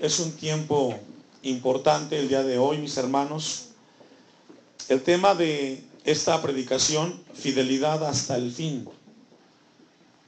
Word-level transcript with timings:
es 0.00 0.18
un 0.18 0.32
tiempo 0.32 0.98
importante 1.42 2.18
el 2.18 2.28
día 2.28 2.42
de 2.42 2.58
hoy, 2.58 2.78
mis 2.78 2.96
hermanos. 2.96 3.66
El 4.88 5.02
tema 5.02 5.34
de 5.34 5.84
esta 6.04 6.40
predicación, 6.40 7.22
fidelidad 7.34 8.02
hasta 8.04 8.36
el 8.36 8.50
fin. 8.50 8.88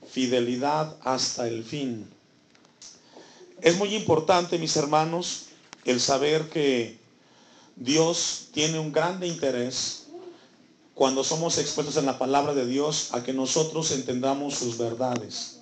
Fidelidad 0.07 0.95
hasta 1.03 1.49
el 1.49 1.65
fin. 1.65 2.07
Es 3.63 3.79
muy 3.79 3.95
importante, 3.95 4.59
mis 4.59 4.77
hermanos, 4.77 5.47
el 5.87 6.01
saber 6.01 6.51
que 6.51 6.99
Dios 7.75 8.49
tiene 8.53 8.79
un 8.79 8.93
grande 8.93 9.27
interés 9.27 10.07
cuando 10.95 11.25
somos 11.25 11.57
expuestos 11.57 11.97
en 11.97 12.05
la 12.05 12.19
palabra 12.19 12.53
de 12.53 12.67
Dios 12.67 13.15
a 13.15 13.23
que 13.23 13.33
nosotros 13.33 13.91
entendamos 13.93 14.55
sus 14.55 14.77
verdades. 14.77 15.61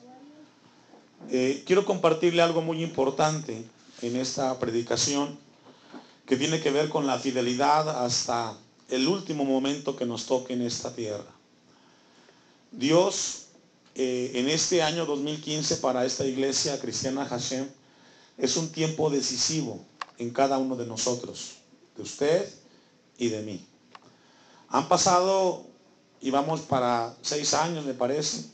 Eh, 1.31 1.63
quiero 1.65 1.85
compartirle 1.85 2.43
algo 2.43 2.61
muy 2.61 2.83
importante 2.83 3.65
en 4.03 4.17
esta 4.17 4.59
predicación 4.59 5.38
que 6.27 6.37
tiene 6.37 6.61
que 6.61 6.70
ver 6.70 6.88
con 6.88 7.06
la 7.06 7.19
fidelidad 7.19 8.05
hasta 8.05 8.56
el 8.88 9.09
último 9.09 9.45
momento 9.45 9.97
que 9.97 10.06
nos 10.06 10.27
toque 10.27 10.52
en 10.52 10.62
esta 10.62 10.95
tierra. 10.95 11.30
Dios 12.73 13.47
eh, 13.95 14.33
en 14.34 14.48
este 14.48 14.83
año 14.83 15.05
2015 15.06 15.77
para 15.77 16.05
esta 16.05 16.25
iglesia 16.25 16.78
cristiana 16.80 17.27
Hashem 17.27 17.69
es 18.39 18.56
un 18.56 18.70
tiempo 18.70 19.11
decisivo 19.11 19.84
en 20.19 20.30
cada 20.30 20.59
uno 20.59 20.77
de 20.77 20.87
nosotros, 20.87 21.56
de 21.97 22.03
usted 22.03 22.48
y 23.19 23.28
de 23.28 23.42
mí. 23.42 23.67
Han 24.69 24.89
pasado, 24.89 25.67
y 26.20 26.30
vamos 26.30 26.61
para 26.61 27.17
seis 27.23 27.55
años 27.55 27.84
me 27.84 27.95
parece, 27.95 28.45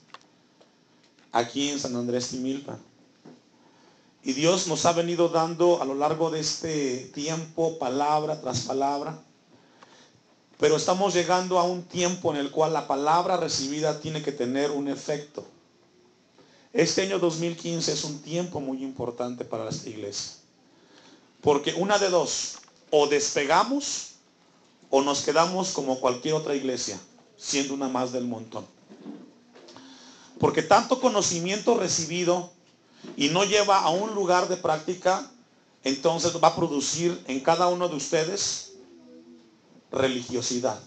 aquí 1.31 1.69
en 1.69 1.79
San 1.79 1.95
Andrés 1.95 2.29
Timilpa. 2.29 2.79
Y 4.27 4.33
Dios 4.33 4.67
nos 4.67 4.85
ha 4.87 4.93
venido 4.93 5.29
dando 5.29 5.81
a 5.81 5.85
lo 5.85 5.95
largo 5.95 6.33
de 6.33 6.41
este 6.41 7.13
tiempo, 7.15 7.79
palabra 7.79 8.41
tras 8.41 8.63
palabra. 8.63 9.17
Pero 10.59 10.75
estamos 10.75 11.15
llegando 11.15 11.61
a 11.61 11.63
un 11.63 11.85
tiempo 11.85 12.35
en 12.35 12.41
el 12.41 12.51
cual 12.51 12.73
la 12.73 12.89
palabra 12.89 13.37
recibida 13.37 14.01
tiene 14.01 14.23
que 14.23 14.33
tener 14.33 14.73
un 14.73 14.89
efecto. 14.89 15.47
Este 16.73 17.03
año 17.03 17.21
2015 17.21 17.93
es 17.93 18.03
un 18.03 18.19
tiempo 18.21 18.59
muy 18.59 18.83
importante 18.83 19.45
para 19.45 19.69
esta 19.69 19.91
iglesia. 19.91 20.33
Porque 21.41 21.75
una 21.75 21.97
de 21.97 22.11
dos, 22.11 22.57
o 22.91 23.07
despegamos 23.07 24.15
o 24.91 25.03
nos 25.03 25.23
quedamos 25.23 25.71
como 25.71 26.01
cualquier 26.01 26.35
otra 26.35 26.57
iglesia, 26.57 26.99
siendo 27.37 27.75
una 27.75 27.89
más 27.89 28.11
del 28.11 28.25
montón. 28.25 28.67
Porque 30.41 30.63
tanto 30.63 31.01
conocimiento 31.01 31.77
recibido 31.79 32.56
y 33.17 33.29
no 33.29 33.45
lleva 33.45 33.81
a 33.81 33.91
un 33.91 34.15
lugar 34.15 34.49
de 34.49 34.57
práctica, 34.57 35.31
entonces 35.85 36.33
va 36.43 36.49
a 36.49 36.57
producir 36.57 37.23
en 37.29 37.41
cada 37.41 37.69
uno 37.69 37.89
de 37.89 37.97
ustedes 37.97 38.73
religiosidad. 39.93 40.79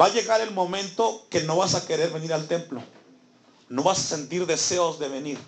Va 0.00 0.06
a 0.06 0.12
llegar 0.12 0.40
el 0.40 0.52
momento 0.52 1.26
que 1.28 1.42
no 1.42 1.56
vas 1.56 1.74
a 1.74 1.86
querer 1.86 2.10
venir 2.10 2.32
al 2.32 2.46
templo. 2.46 2.82
No 3.68 3.82
vas 3.82 3.98
a 3.98 4.16
sentir 4.16 4.46
deseos 4.46 4.98
de 4.98 5.08
venir. 5.08 5.38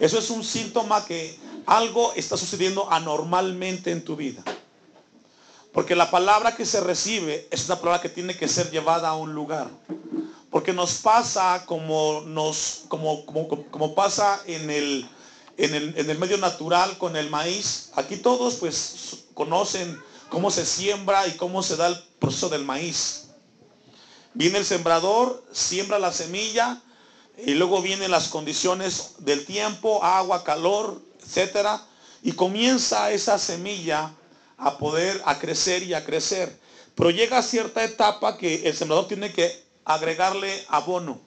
Eso 0.00 0.18
es 0.18 0.30
un 0.30 0.44
síntoma 0.44 1.04
que 1.04 1.38
algo 1.66 2.12
está 2.14 2.36
sucediendo 2.36 2.90
anormalmente 2.90 3.90
en 3.90 4.04
tu 4.04 4.16
vida. 4.16 4.42
Porque 5.72 5.94
la 5.94 6.10
palabra 6.10 6.56
que 6.56 6.64
se 6.64 6.80
recibe 6.80 7.46
es 7.50 7.66
una 7.66 7.76
palabra 7.76 8.00
que 8.00 8.08
tiene 8.08 8.36
que 8.36 8.48
ser 8.48 8.70
llevada 8.70 9.08
a 9.08 9.16
un 9.16 9.34
lugar. 9.34 9.68
Porque 10.50 10.72
nos 10.72 10.94
pasa 10.94 11.64
como, 11.66 12.22
nos, 12.26 12.84
como, 12.88 13.26
como, 13.26 13.94
pasa 13.94 14.40
en 14.46 14.70
el, 14.70 15.08
en 15.56 15.74
el, 15.74 15.98
en 15.98 16.08
el 16.08 16.18
medio 16.18 16.38
natural 16.38 16.96
con 16.96 17.16
el 17.16 17.28
maíz. 17.28 17.90
Aquí 17.94 18.16
todos 18.16 18.54
pues 18.54 19.24
conocen 19.34 20.00
cómo 20.30 20.50
se 20.50 20.64
siembra 20.64 21.26
y 21.26 21.32
cómo 21.32 21.62
se 21.62 21.76
da 21.76 21.88
el 21.88 21.98
proceso 22.18 22.48
del 22.48 22.64
maíz. 22.64 23.28
Viene 24.34 24.58
el 24.58 24.64
sembrador, 24.64 25.44
siembra 25.52 25.98
la 25.98 26.12
semilla 26.12 26.80
y 27.36 27.54
luego 27.54 27.82
vienen 27.82 28.10
las 28.10 28.28
condiciones 28.28 29.14
del 29.18 29.44
tiempo, 29.44 30.02
agua, 30.02 30.44
calor, 30.44 31.00
etcétera, 31.22 31.84
y 32.22 32.32
comienza 32.32 33.10
esa 33.10 33.38
semilla 33.38 34.12
a 34.56 34.78
poder 34.78 35.20
a 35.24 35.38
crecer 35.38 35.82
y 35.82 35.94
a 35.94 36.04
crecer. 36.04 36.58
Pero 36.94 37.10
llega 37.10 37.42
cierta 37.42 37.84
etapa 37.84 38.36
que 38.36 38.68
el 38.68 38.76
sembrador 38.76 39.06
tiene 39.06 39.32
que 39.32 39.67
agregarle 39.88 40.64
abono. 40.68 41.18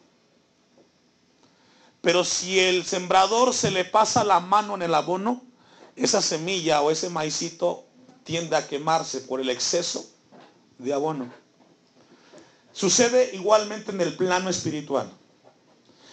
Pero 2.02 2.24
si 2.24 2.60
el 2.60 2.86
sembrador 2.86 3.54
se 3.54 3.72
le 3.72 3.86
pasa 3.86 4.24
la 4.24 4.40
mano 4.40 4.76
en 4.76 4.84
el 4.84 4.94
abono, 4.94 5.42
esa 5.96 6.22
semilla 6.22 6.82
o 6.82 6.92
ese 6.92 7.10
maicito 7.10 7.84
tiende 8.24 8.56
a 8.56 8.68
quemarse 8.68 9.22
por 9.22 9.42
el 9.42 9.50
exceso 9.50 10.06
de 10.78 10.94
abono. 10.94 11.34
Sucede 12.72 13.32
igualmente 13.34 13.92
en 13.92 14.00
el 14.00 14.16
plano 14.16 14.50
espiritual. 14.50 15.12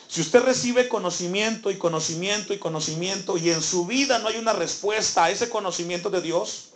Si 0.08 0.22
usted 0.22 0.40
recibe 0.40 0.88
conocimiento 0.88 1.70
y 1.70 1.76
conocimiento 1.76 2.54
y 2.54 2.58
conocimiento 2.58 3.36
y 3.36 3.50
en 3.50 3.62
su 3.62 3.84
vida 3.84 4.18
no 4.18 4.28
hay 4.28 4.38
una 4.38 4.54
respuesta 4.54 5.24
a 5.24 5.30
ese 5.30 5.50
conocimiento 5.50 6.08
de 6.08 6.22
Dios, 6.22 6.70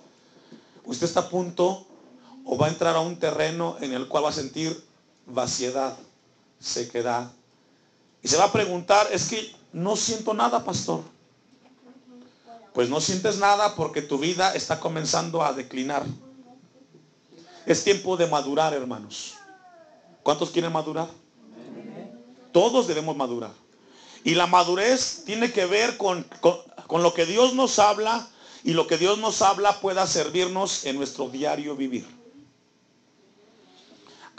usted 0.85 1.07
está 1.07 1.21
a 1.21 1.29
punto 1.31 1.87
o 2.45 2.59
va 2.59 2.67
a 2.67 2.71
entrar 2.71 2.95
a 2.95 3.01
un 3.01 3.19
terreno 3.19 3.79
en 3.81 3.95
el 3.95 4.07
cual 4.07 4.27
va 4.27 4.29
a 4.29 4.35
sentir 4.35 4.92
vaciedad, 5.27 5.97
sequedad. 6.61 7.31
Y 8.23 8.29
se 8.29 8.37
va 8.37 8.45
a 8.45 8.53
preguntar, 8.53 9.09
es 9.13 9.29
que 9.29 9.55
no 9.73 9.97
siento 9.97 10.35
nada, 10.35 10.65
pastor. 10.65 11.03
Pues 12.73 12.89
no 12.89 13.01
sientes 13.01 13.39
nada 13.39 13.75
porque 13.75 14.01
tu 14.01 14.19
vida 14.19 14.55
está 14.55 14.81
comenzando 14.81 15.43
a 15.43 15.53
declinar. 15.53 16.05
Es 17.67 17.85
tiempo 17.85 18.17
de 18.17 18.27
madurar, 18.27 18.73
hermanos. 18.73 19.35
¿Cuántos 20.23 20.51
quieren 20.51 20.73
madurar? 20.73 21.09
Todos 22.53 22.87
debemos 22.87 23.17
madurar. 23.17 23.51
Y 24.25 24.35
la 24.35 24.47
madurez 24.47 25.23
tiene 25.25 25.53
que 25.53 25.67
ver 25.67 25.97
con, 25.97 26.25
con, 26.41 27.03
lo 27.03 27.13
que 27.13 27.27
Dios 27.27 27.55
nos 27.55 27.79
habla 27.79 28.29
y 28.63 28.73
lo 28.73 28.87
que 28.87 28.99
Dios 28.99 29.19
nos 29.19 29.43
habla 29.43 29.81
pueda 29.81 30.07
servirnos 30.07 30.85
en 30.85 30.97
nuestro 30.97 31.29
diario 31.29 31.75
vivir. 31.75 32.07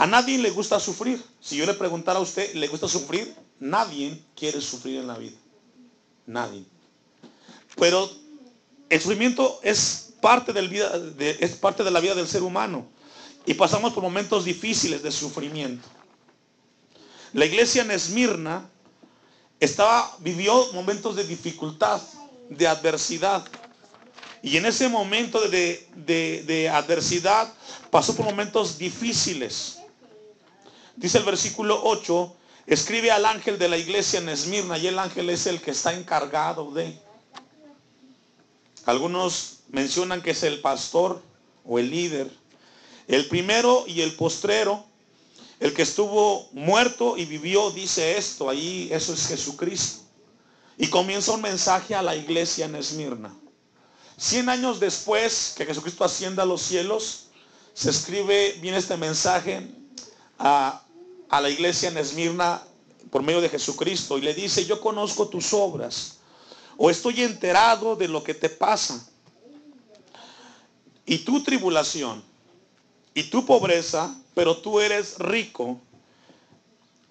A 0.04 0.06
nadie 0.06 0.38
le 0.38 0.50
gusta 0.50 0.82
sufrir. 0.82 1.24
Si 1.40 1.56
yo 1.56 1.66
le 1.66 1.76
preguntara 1.76 2.20
a 2.20 2.22
usted, 2.22 2.56
¿le 2.56 2.68
gusta 2.68 2.90
sufrir? 2.90 3.34
Nadie 3.58 4.22
quiere 4.36 4.60
sufrir 4.60 5.00
en 5.00 5.08
la 5.08 5.18
vida. 5.18 5.38
Nadie. 6.26 6.66
Pero 7.78 8.12
el 8.90 9.00
sufrimiento 9.00 9.62
es 9.64 10.12
parte, 10.20 10.52
vida, 10.68 11.00
de, 11.00 11.38
es 11.40 11.52
parte 11.52 11.86
de 11.86 11.92
la 11.92 12.02
vida 12.02 12.16
del 12.16 12.28
ser 12.28 12.44
humano. 12.44 12.86
Y 13.46 13.54
pasamos 13.54 13.94
por 13.94 14.04
momentos 14.04 14.44
difíciles 14.44 15.02
de 15.04 15.10
sufrimiento. 15.10 15.88
La 17.32 17.46
iglesia 17.46 17.84
en 17.84 17.92
Esmirna 17.92 18.70
estaba, 19.62 20.18
vivió 20.20 20.74
momentos 20.74 21.16
de 21.16 21.24
dificultad, 21.24 22.02
de 22.50 22.68
adversidad. 22.68 23.46
Y 24.42 24.58
en 24.58 24.66
ese 24.66 24.90
momento 24.90 25.40
de 25.48 26.70
adversidad 26.74 27.54
pasó 27.90 28.14
por 28.18 28.26
momentos 28.26 28.78
difíciles. 28.78 29.78
Dice 30.96 31.18
el 31.18 31.24
versículo 31.24 31.82
8, 31.84 32.36
escribe 32.68 33.12
al 33.12 33.26
ángel 33.26 33.58
de 33.58 33.68
la 33.68 33.78
iglesia 33.78 34.20
en 34.20 34.30
Esmirna 34.30 34.78
y 34.78 34.88
el 34.88 35.00
ángel 35.00 35.30
es 35.30 35.48
el 35.48 35.62
que 35.62 35.72
está 35.72 35.94
encargado 35.94 36.72
de. 36.72 36.98
Algunos 38.86 39.60
mencionan 39.70 40.22
que 40.22 40.32
es 40.32 40.44
el 40.44 40.62
pastor 40.62 41.22
o 41.66 41.80
el 41.80 41.90
líder. 41.90 42.30
El 43.08 43.28
primero 43.28 43.86
y 43.88 44.02
el 44.02 44.16
postrero, 44.16 44.86
el 45.60 45.74
que 45.74 45.82
estuvo 45.82 46.48
muerto 46.52 47.18
y 47.18 47.26
vivió, 47.26 47.72
dice 47.72 48.18
esto, 48.18 48.50
ahí 48.50 48.90
eso 48.92 49.14
es 49.14 49.28
Jesucristo. 49.28 50.04
Y 50.78 50.88
comienza 50.88 51.32
un 51.32 51.42
mensaje 51.42 51.96
a 51.96 52.02
la 52.02 52.16
iglesia 52.16 52.66
en 52.66 52.76
Esmirna. 52.76 53.34
Cien 54.18 54.48
años 54.50 54.80
después 54.80 55.54
que 55.58 55.66
Jesucristo 55.66 56.04
ascienda 56.04 56.44
a 56.44 56.46
los 56.46 56.62
cielos, 56.62 57.28
se 57.74 57.90
escribe 57.90 58.58
bien 58.62 58.76
este 58.76 58.96
mensaje 58.96 59.68
a, 60.38 60.83
a 61.34 61.42
la 61.42 61.50
iglesia 61.50 61.90
en 61.90 61.98
Esmirna 61.98 62.62
por 63.10 63.24
medio 63.24 63.42
de 63.42 63.50
Jesucristo 63.50 64.20
y 64.20 64.22
le 64.22 64.36
dice, 64.36 64.66
yo 64.66 64.80
conozco 64.80 65.28
tus 65.28 65.52
obras 65.52 66.18
o 66.78 66.92
estoy 66.92 67.24
enterado 67.24 67.96
de 67.96 68.08
lo 68.08 68.24
que 68.24 68.36
te 68.36 68.50
pasa 68.50 69.04
y 71.08 71.18
tu 71.18 71.42
tribulación 71.42 72.24
y 73.16 73.24
tu 73.24 73.48
pobreza, 73.48 74.16
pero 74.36 74.58
tú 74.58 74.80
eres 74.80 75.18
rico. 75.18 75.82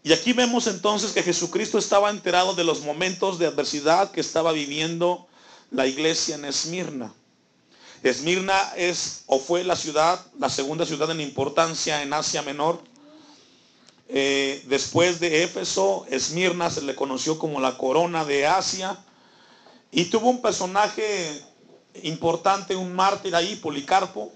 Y 0.05 0.13
aquí 0.13 0.33
vemos 0.33 0.69
entonces 0.69 1.11
que 1.11 1.25
Jesucristo 1.25 1.77
estaba 1.77 2.09
enterado 2.09 2.55
de 2.55 2.63
los 2.63 2.83
momentos 2.83 3.41
de 3.41 3.47
adversidad 3.47 4.13
que 4.13 4.21
estaba 4.21 4.53
viviendo 4.53 5.27
la 5.73 5.89
iglesia 5.89 6.37
en 6.37 6.45
Esmirna. 6.45 7.13
Esmirna 8.05 8.73
es 8.77 9.25
o 9.27 9.41
fue 9.41 9.65
la 9.65 9.75
ciudad, 9.75 10.25
la 10.39 10.49
segunda 10.49 10.87
ciudad 10.87 11.11
en 11.11 11.21
importancia 11.21 12.05
en 12.05 12.13
Asia 12.13 12.43
Menor. 12.43 12.92
Eh, 14.09 14.63
después 14.67 15.21
de 15.21 15.43
Éfeso, 15.45 16.07
Esmirna 16.11 16.71
se 16.71 16.83
le 16.83 16.95
conoció 16.95 17.39
como 17.39 17.61
la 17.61 17.79
corona 17.79 18.25
de 18.25 18.47
Asia 18.47 18.99
y 19.91 20.07
tuvo 20.07 20.31
un 20.31 20.43
personaje 20.43 21.43
importante, 22.03 22.77
un 22.77 22.95
mártir 22.95 23.35
ahí, 23.35 23.57
Policarpo, 23.57 24.33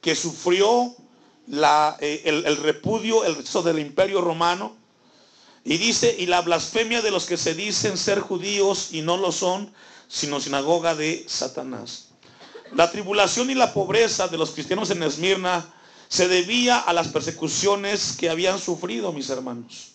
que 0.00 0.14
sufrió 0.14 0.94
eh, 2.00 2.22
el, 2.24 2.56
repudio, 2.56 3.24
el 3.24 3.44
del 3.64 3.78
imperio 3.78 4.20
romano. 4.20 4.76
Y 5.64 5.76
dice, 5.76 6.14
y 6.18 6.26
la 6.26 6.40
blasfemia 6.40 7.02
de 7.02 7.12
los 7.12 7.26
que 7.26 7.36
se 7.36 7.54
dicen 7.54 7.96
ser 7.96 8.20
judíos 8.20 8.88
y 8.92 9.02
no 9.02 9.16
lo 9.16 9.30
son, 9.30 9.72
sino 10.08 10.40
sinagoga 10.40 10.94
de 10.94 11.24
Satanás. 11.28 12.08
La 12.74 12.90
tribulación 12.90 13.50
y 13.50 13.54
la 13.54 13.72
pobreza 13.72 14.28
de 14.28 14.38
los 14.38 14.50
cristianos 14.50 14.90
en 14.90 15.02
Esmirna 15.02 15.72
se 16.12 16.28
debía 16.28 16.78
a 16.78 16.92
las 16.92 17.08
persecuciones 17.08 18.14
que 18.18 18.28
habían 18.28 18.58
sufrido 18.58 19.14
mis 19.14 19.30
hermanos. 19.30 19.92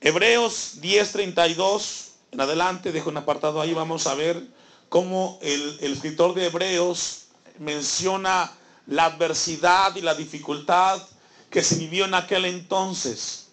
Hebreos 0.00 0.80
10:32 0.80 2.10
en 2.30 2.40
adelante, 2.40 2.92
dejo 2.92 3.10
un 3.10 3.16
apartado 3.16 3.60
ahí, 3.60 3.74
vamos 3.74 4.06
a 4.06 4.14
ver 4.14 4.46
cómo 4.88 5.40
el, 5.42 5.78
el 5.80 5.94
escritor 5.94 6.34
de 6.34 6.46
Hebreos 6.46 7.22
menciona 7.58 8.52
la 8.86 9.06
adversidad 9.06 9.96
y 9.96 10.02
la 10.02 10.14
dificultad 10.14 11.02
que 11.50 11.64
se 11.64 11.74
vivió 11.74 12.04
en 12.04 12.14
aquel 12.14 12.44
entonces. 12.44 13.48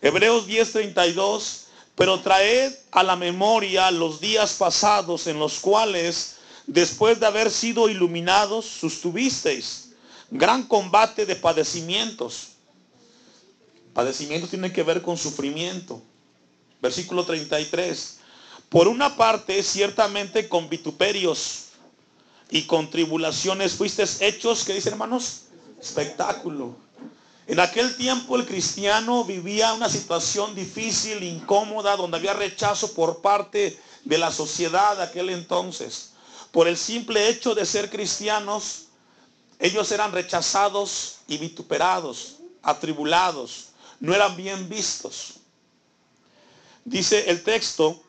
Hebreos 0.00 0.48
10:32, 0.48 1.64
pero 1.96 2.20
traed 2.20 2.72
a 2.92 3.02
la 3.02 3.16
memoria 3.16 3.90
los 3.90 4.22
días 4.22 4.54
pasados 4.54 5.26
en 5.26 5.38
los 5.38 5.58
cuales, 5.58 6.36
después 6.66 7.20
de 7.20 7.26
haber 7.26 7.50
sido 7.50 7.88
iluminados, 7.88 8.64
sustuvisteis 8.66 9.90
gran 10.30 10.62
combate 10.62 11.26
de 11.26 11.36
padecimientos. 11.36 12.50
Padecimiento 13.92 14.46
tiene 14.46 14.72
que 14.72 14.82
ver 14.82 15.02
con 15.02 15.16
sufrimiento. 15.16 16.00
Versículo 16.80 17.24
33. 17.24 18.18
Por 18.68 18.86
una 18.86 19.16
parte, 19.16 19.62
ciertamente 19.62 20.48
con 20.48 20.68
vituperios 20.68 21.66
y 22.50 22.62
con 22.62 22.88
tribulaciones 22.88 23.72
fuisteis 23.72 24.20
hechos, 24.20 24.64
¿qué 24.64 24.74
dicen 24.74 24.92
hermanos? 24.92 25.42
Espectáculo. 25.80 26.76
En 27.48 27.58
aquel 27.58 27.96
tiempo 27.96 28.36
el 28.36 28.46
cristiano 28.46 29.24
vivía 29.24 29.74
una 29.74 29.88
situación 29.88 30.54
difícil, 30.54 31.24
incómoda, 31.24 31.96
donde 31.96 32.16
había 32.16 32.32
rechazo 32.32 32.94
por 32.94 33.20
parte 33.20 33.76
de 34.04 34.18
la 34.18 34.30
sociedad 34.30 34.96
de 34.96 35.02
aquel 35.02 35.30
entonces. 35.30 36.12
Por 36.52 36.68
el 36.68 36.76
simple 36.76 37.28
hecho 37.28 37.54
de 37.54 37.64
ser 37.64 37.90
cristianos, 37.90 38.86
ellos 39.58 39.92
eran 39.92 40.12
rechazados 40.12 41.18
y 41.28 41.38
vituperados, 41.38 42.36
atribulados, 42.62 43.68
no 44.00 44.14
eran 44.14 44.36
bien 44.36 44.68
vistos. 44.68 45.34
Dice 46.84 47.30
el 47.30 47.44
texto, 47.44 48.02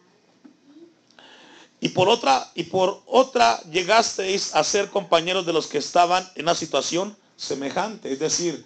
y 1.82 1.90
por 1.90 2.10
otra, 2.10 2.50
y 2.56 2.64
por 2.64 3.02
otra 3.06 3.60
llegasteis 3.64 4.56
a 4.56 4.64
ser 4.64 4.90
compañeros 4.90 5.46
de 5.46 5.54
los 5.54 5.68
que 5.68 5.80
estaban 5.80 6.28
en 6.36 6.44
una 6.44 6.56
situación 6.56 7.18
semejante. 7.36 8.14
Es 8.14 8.20
decir, 8.20 8.66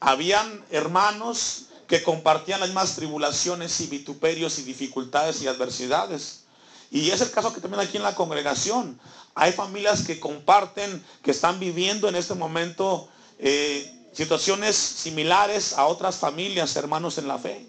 habían 0.00 0.64
hermanos 0.70 1.66
que 1.88 2.02
compartían 2.02 2.60
las 2.60 2.70
mismas 2.70 2.94
tribulaciones 2.94 3.80
y 3.80 3.88
vituperios 3.88 4.58
y 4.58 4.62
dificultades 4.62 5.42
y 5.42 5.48
adversidades. 5.48 6.43
Y 6.94 7.10
es 7.10 7.20
el 7.20 7.32
caso 7.32 7.52
que 7.52 7.60
también 7.60 7.80
aquí 7.80 7.96
en 7.96 8.04
la 8.04 8.14
congregación. 8.14 9.00
Hay 9.34 9.50
familias 9.50 10.04
que 10.04 10.20
comparten, 10.20 11.04
que 11.24 11.32
están 11.32 11.58
viviendo 11.58 12.08
en 12.08 12.14
este 12.14 12.34
momento 12.34 13.08
eh, 13.40 13.92
situaciones 14.12 14.76
similares 14.76 15.72
a 15.72 15.86
otras 15.86 16.14
familias, 16.14 16.76
hermanos 16.76 17.18
en 17.18 17.26
la 17.26 17.36
fe. 17.36 17.66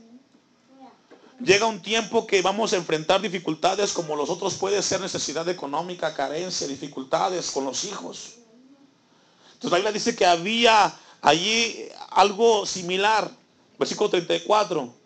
Llega 1.40 1.66
un 1.66 1.82
tiempo 1.82 2.28
que 2.28 2.44
vamos 2.44 2.74
a 2.74 2.76
enfrentar 2.76 3.20
dificultades 3.20 3.94
como 3.94 4.16
los 4.16 4.30
otros 4.30 4.54
puede 4.54 4.80
ser 4.84 5.02
necesidad 5.02 5.50
económica, 5.50 6.14
carencia, 6.14 6.68
dificultades 6.68 7.50
con 7.50 7.66
los 7.66 7.84
hijos. 7.84 8.36
Entonces 9.54 9.72
la 9.72 9.78
Biblia 9.78 9.92
dice 9.92 10.16
que 10.16 10.28
había 10.28 10.94
allí 11.24 11.90
algo 12.12 12.68
similar. 12.68 13.32
Versículo 13.80 14.12
34. 14.12 15.05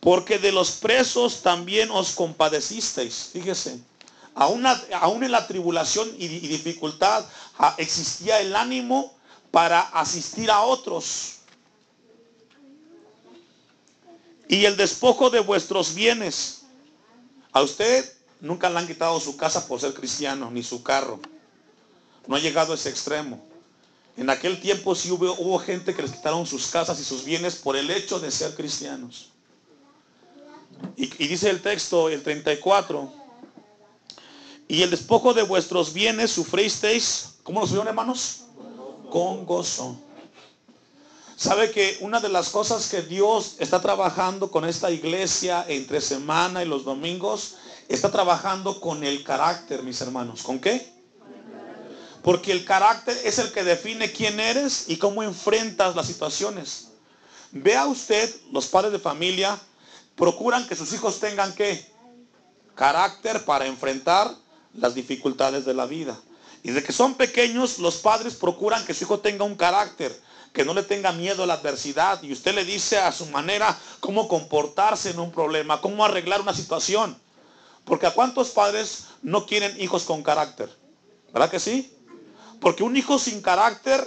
Porque 0.00 0.38
de 0.38 0.50
los 0.50 0.72
presos 0.72 1.42
también 1.42 1.90
os 1.90 2.12
compadecisteis. 2.12 3.30
Fíjese. 3.32 3.80
Aún, 4.34 4.64
en 5.24 5.32
la 5.32 5.46
tribulación 5.46 6.08
y, 6.16 6.24
y 6.24 6.48
dificultad 6.48 7.26
ah, 7.58 7.74
existía 7.78 8.40
el 8.40 8.56
ánimo 8.56 9.14
para 9.50 9.80
asistir 9.80 10.50
a 10.50 10.62
otros. 10.62 11.40
Y 14.48 14.64
el 14.64 14.76
despojo 14.76 15.30
de 15.30 15.40
vuestros 15.40 15.94
bienes. 15.94 16.62
A 17.52 17.62
usted 17.62 18.10
nunca 18.40 18.70
le 18.70 18.78
han 18.78 18.86
quitado 18.86 19.20
su 19.20 19.36
casa 19.36 19.66
por 19.66 19.80
ser 19.80 19.92
cristiano, 19.92 20.50
ni 20.50 20.62
su 20.62 20.82
carro. 20.82 21.20
No 22.26 22.36
ha 22.36 22.40
llegado 22.40 22.72
a 22.72 22.76
ese 22.76 22.90
extremo. 22.90 23.44
En 24.16 24.30
aquel 24.30 24.60
tiempo 24.60 24.94
sí 24.94 25.10
hubo, 25.10 25.32
hubo, 25.34 25.58
gente 25.58 25.94
que 25.94 26.02
les 26.02 26.12
quitaron 26.12 26.46
sus 26.46 26.66
casas 26.68 26.98
y 27.00 27.04
sus 27.04 27.24
bienes 27.24 27.56
por 27.56 27.76
el 27.76 27.90
hecho 27.90 28.18
de 28.20 28.30
ser 28.30 28.54
cristianos. 28.54 29.29
Y, 30.96 31.06
dice 31.06 31.50
el 31.50 31.62
texto, 31.62 32.08
el 32.08 32.22
34, 32.22 33.12
y 34.68 34.82
el 34.82 34.90
despojo 34.90 35.34
de 35.34 35.42
vuestros 35.42 35.92
bienes 35.92 36.30
sufristeis, 36.30 37.34
¿cómo 37.42 37.60
lo 37.60 37.66
subieron 37.66 37.88
hermanos? 37.88 38.42
Con 39.10 39.44
gozo. 39.44 39.96
Sabe 41.36 41.70
que 41.70 41.96
una 42.00 42.20
de 42.20 42.28
las 42.28 42.50
cosas 42.50 42.88
que 42.88 43.00
Dios 43.00 43.56
está 43.58 43.80
trabajando 43.80 44.50
con 44.50 44.66
esta 44.66 44.90
iglesia 44.90 45.64
entre 45.68 46.00
semana 46.00 46.62
y 46.62 46.68
los 46.68 46.84
domingos, 46.84 47.54
está 47.88 48.10
trabajando 48.10 48.80
con 48.80 49.02
el 49.02 49.24
carácter, 49.24 49.82
mis 49.82 50.00
hermanos. 50.00 50.42
¿Con 50.42 50.60
qué? 50.60 50.92
Porque 52.22 52.52
el 52.52 52.64
carácter 52.64 53.16
es 53.24 53.38
el 53.38 53.50
que 53.52 53.64
define 53.64 54.12
quién 54.12 54.38
eres 54.38 54.84
y 54.88 54.98
cómo 54.98 55.22
enfrentas 55.22 55.96
las 55.96 56.06
situaciones. 56.06 56.88
Vea 57.50 57.86
usted, 57.86 58.32
los 58.52 58.66
padres 58.66 58.92
de 58.92 58.98
familia 58.98 59.58
procuran 60.20 60.68
que 60.68 60.76
sus 60.76 60.92
hijos 60.92 61.18
tengan 61.18 61.54
qué? 61.54 61.82
Carácter 62.74 63.42
para 63.46 63.66
enfrentar 63.66 64.30
las 64.74 64.94
dificultades 64.94 65.64
de 65.64 65.72
la 65.72 65.86
vida. 65.86 66.20
Y 66.62 66.72
de 66.72 66.82
que 66.84 66.92
son 66.92 67.14
pequeños, 67.14 67.78
los 67.78 67.96
padres 67.96 68.34
procuran 68.34 68.84
que 68.84 68.92
su 68.92 69.04
hijo 69.04 69.20
tenga 69.20 69.46
un 69.46 69.54
carácter, 69.54 70.14
que 70.52 70.62
no 70.62 70.74
le 70.74 70.82
tenga 70.82 71.10
miedo 71.12 71.44
a 71.44 71.46
la 71.46 71.54
adversidad. 71.54 72.22
Y 72.22 72.34
usted 72.34 72.54
le 72.54 72.66
dice 72.66 72.98
a 72.98 73.12
su 73.12 73.26
manera 73.26 73.76
cómo 74.00 74.28
comportarse 74.28 75.08
en 75.08 75.20
un 75.20 75.32
problema, 75.32 75.80
cómo 75.80 76.04
arreglar 76.04 76.42
una 76.42 76.54
situación. 76.54 77.18
Porque 77.86 78.06
a 78.06 78.12
cuántos 78.12 78.50
padres 78.50 79.06
no 79.22 79.46
quieren 79.46 79.80
hijos 79.80 80.04
con 80.04 80.22
carácter. 80.22 80.68
¿Verdad 81.32 81.50
que 81.50 81.60
sí? 81.60 81.96
Porque 82.60 82.82
un 82.82 82.94
hijo 82.94 83.18
sin 83.18 83.40
carácter 83.40 84.06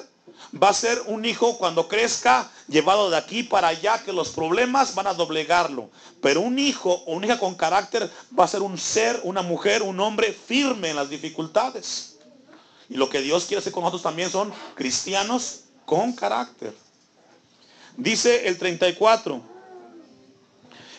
va 0.51 0.69
a 0.69 0.73
ser 0.73 1.01
un 1.07 1.25
hijo 1.25 1.57
cuando 1.57 1.87
crezca 1.87 2.49
llevado 2.67 3.09
de 3.09 3.17
aquí 3.17 3.43
para 3.43 3.69
allá 3.69 4.01
que 4.03 4.13
los 4.13 4.29
problemas 4.29 4.95
van 4.95 5.07
a 5.07 5.13
doblegarlo. 5.13 5.89
Pero 6.21 6.41
un 6.41 6.59
hijo 6.59 6.91
o 7.05 7.13
una 7.13 7.27
hija 7.27 7.39
con 7.39 7.55
carácter 7.55 8.09
va 8.37 8.45
a 8.45 8.47
ser 8.47 8.61
un 8.61 8.77
ser, 8.77 9.19
una 9.23 9.41
mujer, 9.41 9.81
un 9.81 9.99
hombre 9.99 10.33
firme 10.33 10.89
en 10.89 10.95
las 10.95 11.09
dificultades. 11.09 12.17
Y 12.89 12.95
lo 12.95 13.09
que 13.09 13.21
Dios 13.21 13.45
quiere 13.45 13.59
hacer 13.59 13.73
con 13.73 13.83
nosotros 13.83 14.03
también 14.03 14.29
son 14.29 14.53
cristianos 14.75 15.61
con 15.85 16.13
carácter. 16.13 16.73
Dice 17.97 18.47
el 18.47 18.57
34. 18.57 19.41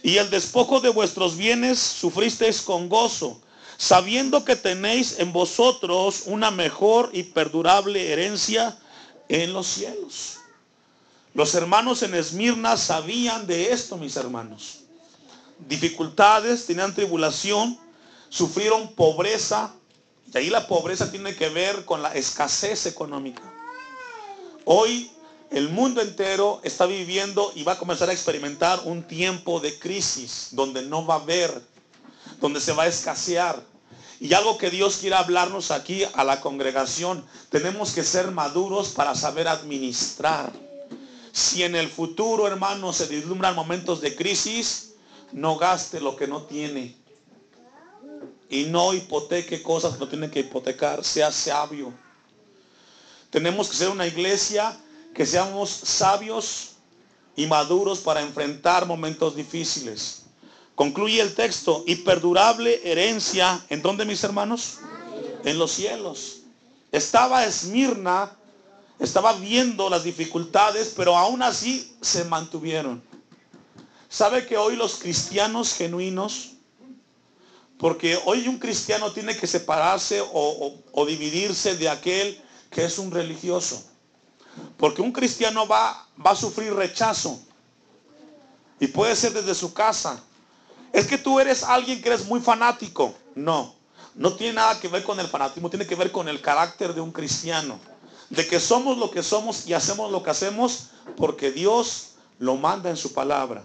Y 0.02 0.18
el 0.18 0.28
despojo 0.30 0.80
de 0.80 0.90
vuestros 0.90 1.36
bienes 1.36 1.78
sufristeis 1.78 2.60
con 2.60 2.88
gozo 2.88 3.40
sabiendo 3.76 4.44
que 4.44 4.56
tenéis 4.56 5.18
en 5.18 5.32
vosotros 5.32 6.24
una 6.26 6.50
mejor 6.50 7.10
y 7.12 7.24
perdurable 7.24 8.12
herencia 8.12 8.76
en 9.28 9.52
los 9.52 9.66
cielos. 9.66 10.36
Los 11.34 11.54
hermanos 11.54 12.02
en 12.02 12.14
Esmirna 12.14 12.76
sabían 12.76 13.46
de 13.46 13.72
esto, 13.72 13.96
mis 13.96 14.16
hermanos. 14.16 14.80
Dificultades, 15.68 16.66
tenían 16.66 16.94
tribulación, 16.94 17.78
sufrieron 18.28 18.94
pobreza, 18.94 19.72
y 20.32 20.38
ahí 20.38 20.50
la 20.50 20.66
pobreza 20.66 21.10
tiene 21.10 21.34
que 21.34 21.48
ver 21.48 21.84
con 21.84 22.02
la 22.02 22.14
escasez 22.14 22.86
económica. 22.86 23.42
Hoy 24.64 25.10
el 25.50 25.68
mundo 25.68 26.00
entero 26.00 26.60
está 26.64 26.86
viviendo 26.86 27.52
y 27.54 27.62
va 27.62 27.72
a 27.72 27.78
comenzar 27.78 28.08
a 28.08 28.12
experimentar 28.12 28.80
un 28.84 29.02
tiempo 29.02 29.60
de 29.60 29.78
crisis 29.78 30.48
donde 30.52 30.82
no 30.82 31.06
va 31.06 31.14
a 31.14 31.20
haber 31.20 31.62
donde 32.40 32.60
se 32.60 32.72
va 32.72 32.84
a 32.84 32.86
escasear. 32.86 33.62
Y 34.20 34.32
algo 34.32 34.58
que 34.58 34.70
Dios 34.70 34.98
quiere 34.98 35.16
hablarnos 35.16 35.70
aquí 35.70 36.04
a 36.14 36.24
la 36.24 36.40
congregación, 36.40 37.24
tenemos 37.50 37.92
que 37.92 38.04
ser 38.04 38.30
maduros 38.30 38.90
para 38.90 39.14
saber 39.14 39.48
administrar. 39.48 40.52
Si 41.32 41.62
en 41.64 41.74
el 41.74 41.88
futuro, 41.88 42.46
hermano, 42.46 42.92
se 42.92 43.06
vislumbran 43.06 43.56
momentos 43.56 44.00
de 44.00 44.14
crisis, 44.14 44.92
no 45.32 45.56
gaste 45.56 46.00
lo 46.00 46.14
que 46.16 46.28
no 46.28 46.42
tiene. 46.42 46.96
Y 48.48 48.64
no 48.64 48.94
hipoteque 48.94 49.62
cosas 49.62 49.94
que 49.94 49.98
no 49.98 50.08
tiene 50.08 50.30
que 50.30 50.40
hipotecar. 50.40 51.04
Sea 51.04 51.32
sabio. 51.32 51.92
Tenemos 53.30 53.68
que 53.68 53.76
ser 53.76 53.88
una 53.88 54.06
iglesia 54.06 54.78
que 55.12 55.26
seamos 55.26 55.70
sabios 55.70 56.74
y 57.34 57.46
maduros 57.46 57.98
para 57.98 58.20
enfrentar 58.20 58.86
momentos 58.86 59.34
difíciles. 59.34 60.23
Concluye 60.74 61.20
el 61.20 61.34
texto, 61.34 61.84
y 61.86 61.96
perdurable 61.96 62.80
herencia, 62.84 63.64
¿en 63.68 63.80
dónde 63.80 64.04
mis 64.04 64.24
hermanos? 64.24 64.78
En 65.44 65.58
los 65.58 65.70
cielos. 65.72 66.40
Estaba 66.90 67.44
Esmirna, 67.44 68.36
estaba 68.98 69.34
viendo 69.34 69.88
las 69.88 70.02
dificultades, 70.02 70.92
pero 70.96 71.16
aún 71.16 71.42
así 71.42 71.96
se 72.00 72.24
mantuvieron. 72.24 73.02
¿Sabe 74.08 74.46
que 74.46 74.56
hoy 74.56 74.76
los 74.76 74.96
cristianos 74.96 75.74
genuinos, 75.74 76.52
porque 77.78 78.18
hoy 78.24 78.48
un 78.48 78.58
cristiano 78.58 79.12
tiene 79.12 79.36
que 79.36 79.46
separarse 79.46 80.20
o, 80.20 80.74
o 80.92 81.06
dividirse 81.06 81.76
de 81.76 81.88
aquel 81.88 82.40
que 82.70 82.84
es 82.84 82.98
un 82.98 83.10
religioso? 83.10 83.84
Porque 84.76 85.02
un 85.02 85.12
cristiano 85.12 85.66
va, 85.66 86.06
va 86.24 86.32
a 86.32 86.36
sufrir 86.36 86.72
rechazo. 86.74 87.40
Y 88.80 88.86
puede 88.88 89.14
ser 89.16 89.32
desde 89.32 89.54
su 89.54 89.72
casa. 89.72 90.22
Es 90.94 91.08
que 91.08 91.18
tú 91.18 91.40
eres 91.40 91.64
alguien 91.64 92.00
que 92.00 92.08
eres 92.08 92.24
muy 92.24 92.38
fanático. 92.38 93.12
No, 93.34 93.74
no 94.14 94.34
tiene 94.34 94.52
nada 94.52 94.78
que 94.78 94.86
ver 94.86 95.02
con 95.02 95.18
el 95.18 95.26
fanatismo, 95.26 95.68
tiene 95.68 95.88
que 95.88 95.96
ver 95.96 96.12
con 96.12 96.28
el 96.28 96.40
carácter 96.40 96.94
de 96.94 97.00
un 97.00 97.10
cristiano. 97.10 97.80
De 98.30 98.46
que 98.46 98.60
somos 98.60 98.96
lo 98.96 99.10
que 99.10 99.24
somos 99.24 99.66
y 99.66 99.74
hacemos 99.74 100.12
lo 100.12 100.22
que 100.22 100.30
hacemos 100.30 100.90
porque 101.16 101.50
Dios 101.50 102.12
lo 102.38 102.54
manda 102.54 102.90
en 102.90 102.96
su 102.96 103.12
palabra. 103.12 103.64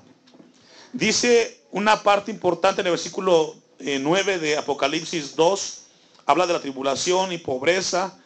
Dice 0.91 1.61
una 1.69 2.01
parte 2.01 2.31
importante 2.31 2.81
en 2.81 2.87
el 2.87 2.93
versículo 2.93 3.53
9 3.77 4.33
eh, 4.33 4.39
de 4.39 4.57
Apocalipsis 4.57 5.35
2, 5.35 5.81
habla 6.25 6.47
de 6.47 6.53
la 6.53 6.61
tribulación 6.61 7.31
y 7.31 7.37
pobreza 7.37 8.17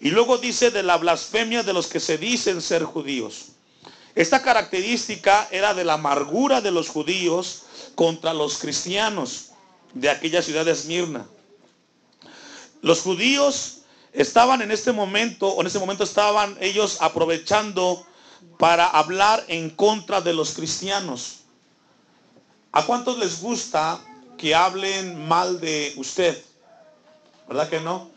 y 0.00 0.08
luego 0.08 0.38
dice 0.38 0.70
de 0.70 0.82
la 0.82 0.96
blasfemia 0.96 1.62
de 1.62 1.74
los 1.74 1.88
que 1.88 2.00
se 2.00 2.16
dicen 2.16 2.62
ser 2.62 2.84
judíos. 2.84 3.48
Esta 4.16 4.40
característica 4.42 5.46
era 5.50 5.74
de 5.74 5.84
la 5.84 5.92
amargura 5.92 6.62
de 6.62 6.70
los 6.70 6.88
judíos 6.88 7.64
contra 7.94 8.32
los 8.32 8.56
cristianos 8.56 9.50
de 9.92 10.08
aquella 10.08 10.40
ciudad 10.40 10.64
de 10.64 10.70
Esmirna. 10.70 11.26
Los 12.80 13.02
judíos 13.02 13.82
estaban 14.14 14.62
en 14.62 14.70
este 14.70 14.90
momento, 14.90 15.48
o 15.48 15.60
en 15.60 15.66
ese 15.66 15.78
momento 15.78 16.02
estaban 16.02 16.56
ellos 16.60 16.96
aprovechando 17.02 18.06
para 18.58 18.86
hablar 18.86 19.44
en 19.48 19.68
contra 19.68 20.22
de 20.22 20.32
los 20.32 20.54
cristianos. 20.54 21.40
¿A 22.72 22.86
cuántos 22.86 23.18
les 23.18 23.42
gusta 23.42 24.00
que 24.38 24.54
hablen 24.54 25.28
mal 25.28 25.60
de 25.60 25.92
usted? 25.98 26.42
¿Verdad 27.46 27.68
que 27.68 27.80
no? 27.80 28.10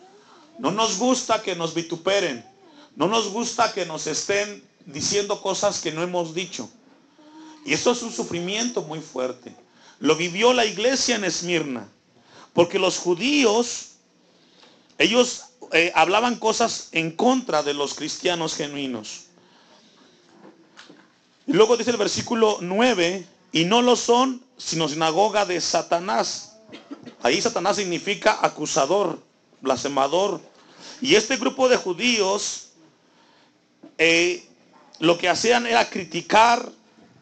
No 0.60 0.72
nos 0.72 0.98
gusta 0.98 1.42
que 1.42 1.58
nos 1.58 1.74
vituperen. 1.74 2.46
No 2.96 3.08
nos 3.08 3.28
gusta 3.28 3.74
que 3.74 3.86
nos 3.86 4.08
estén 4.08 4.69
diciendo 4.92 5.42
cosas 5.42 5.80
que 5.82 5.92
no 5.92 6.04
hemos 6.04 6.34
dicho. 6.34 6.70
Y 7.66 7.74
eso 7.74 7.92
es 7.92 8.02
un 8.02 8.12
sufrimiento 8.12 8.82
muy 8.82 9.00
fuerte. 9.00 9.56
Lo 10.00 10.16
vivió 10.16 10.54
la 10.54 10.66
iglesia 10.66 11.16
en 11.16 11.24
Esmirna. 11.24 11.90
Porque 12.54 12.80
los 12.80 12.98
judíos, 12.98 13.92
ellos 14.98 15.44
eh, 15.72 15.92
hablaban 15.96 16.38
cosas 16.38 16.90
en 16.92 17.12
contra 17.12 17.64
de 17.64 17.74
los 17.74 17.94
cristianos 17.94 18.56
genuinos. 18.56 19.26
Y 21.46 21.54
luego 21.54 21.78
dice 21.78 21.92
el 21.92 21.98
versículo 21.98 22.58
9, 22.62 23.28
y 23.52 23.66
no 23.66 23.82
lo 23.82 23.96
son, 23.96 24.44
sino 24.58 24.88
sinagoga 24.88 25.46
de 25.46 25.62
Satanás. 25.62 26.58
Ahí 27.22 27.42
Satanás 27.42 27.78
significa 27.78 28.40
acusador, 28.42 29.22
blasfemador, 29.62 30.42
y 31.02 31.16
este 31.16 31.38
grupo 31.38 31.70
de 31.70 31.78
judíos 31.78 32.70
eh, 33.98 34.49
lo 35.00 35.18
que 35.18 35.30
hacían 35.30 35.66
era 35.66 35.90
criticar 35.90 36.72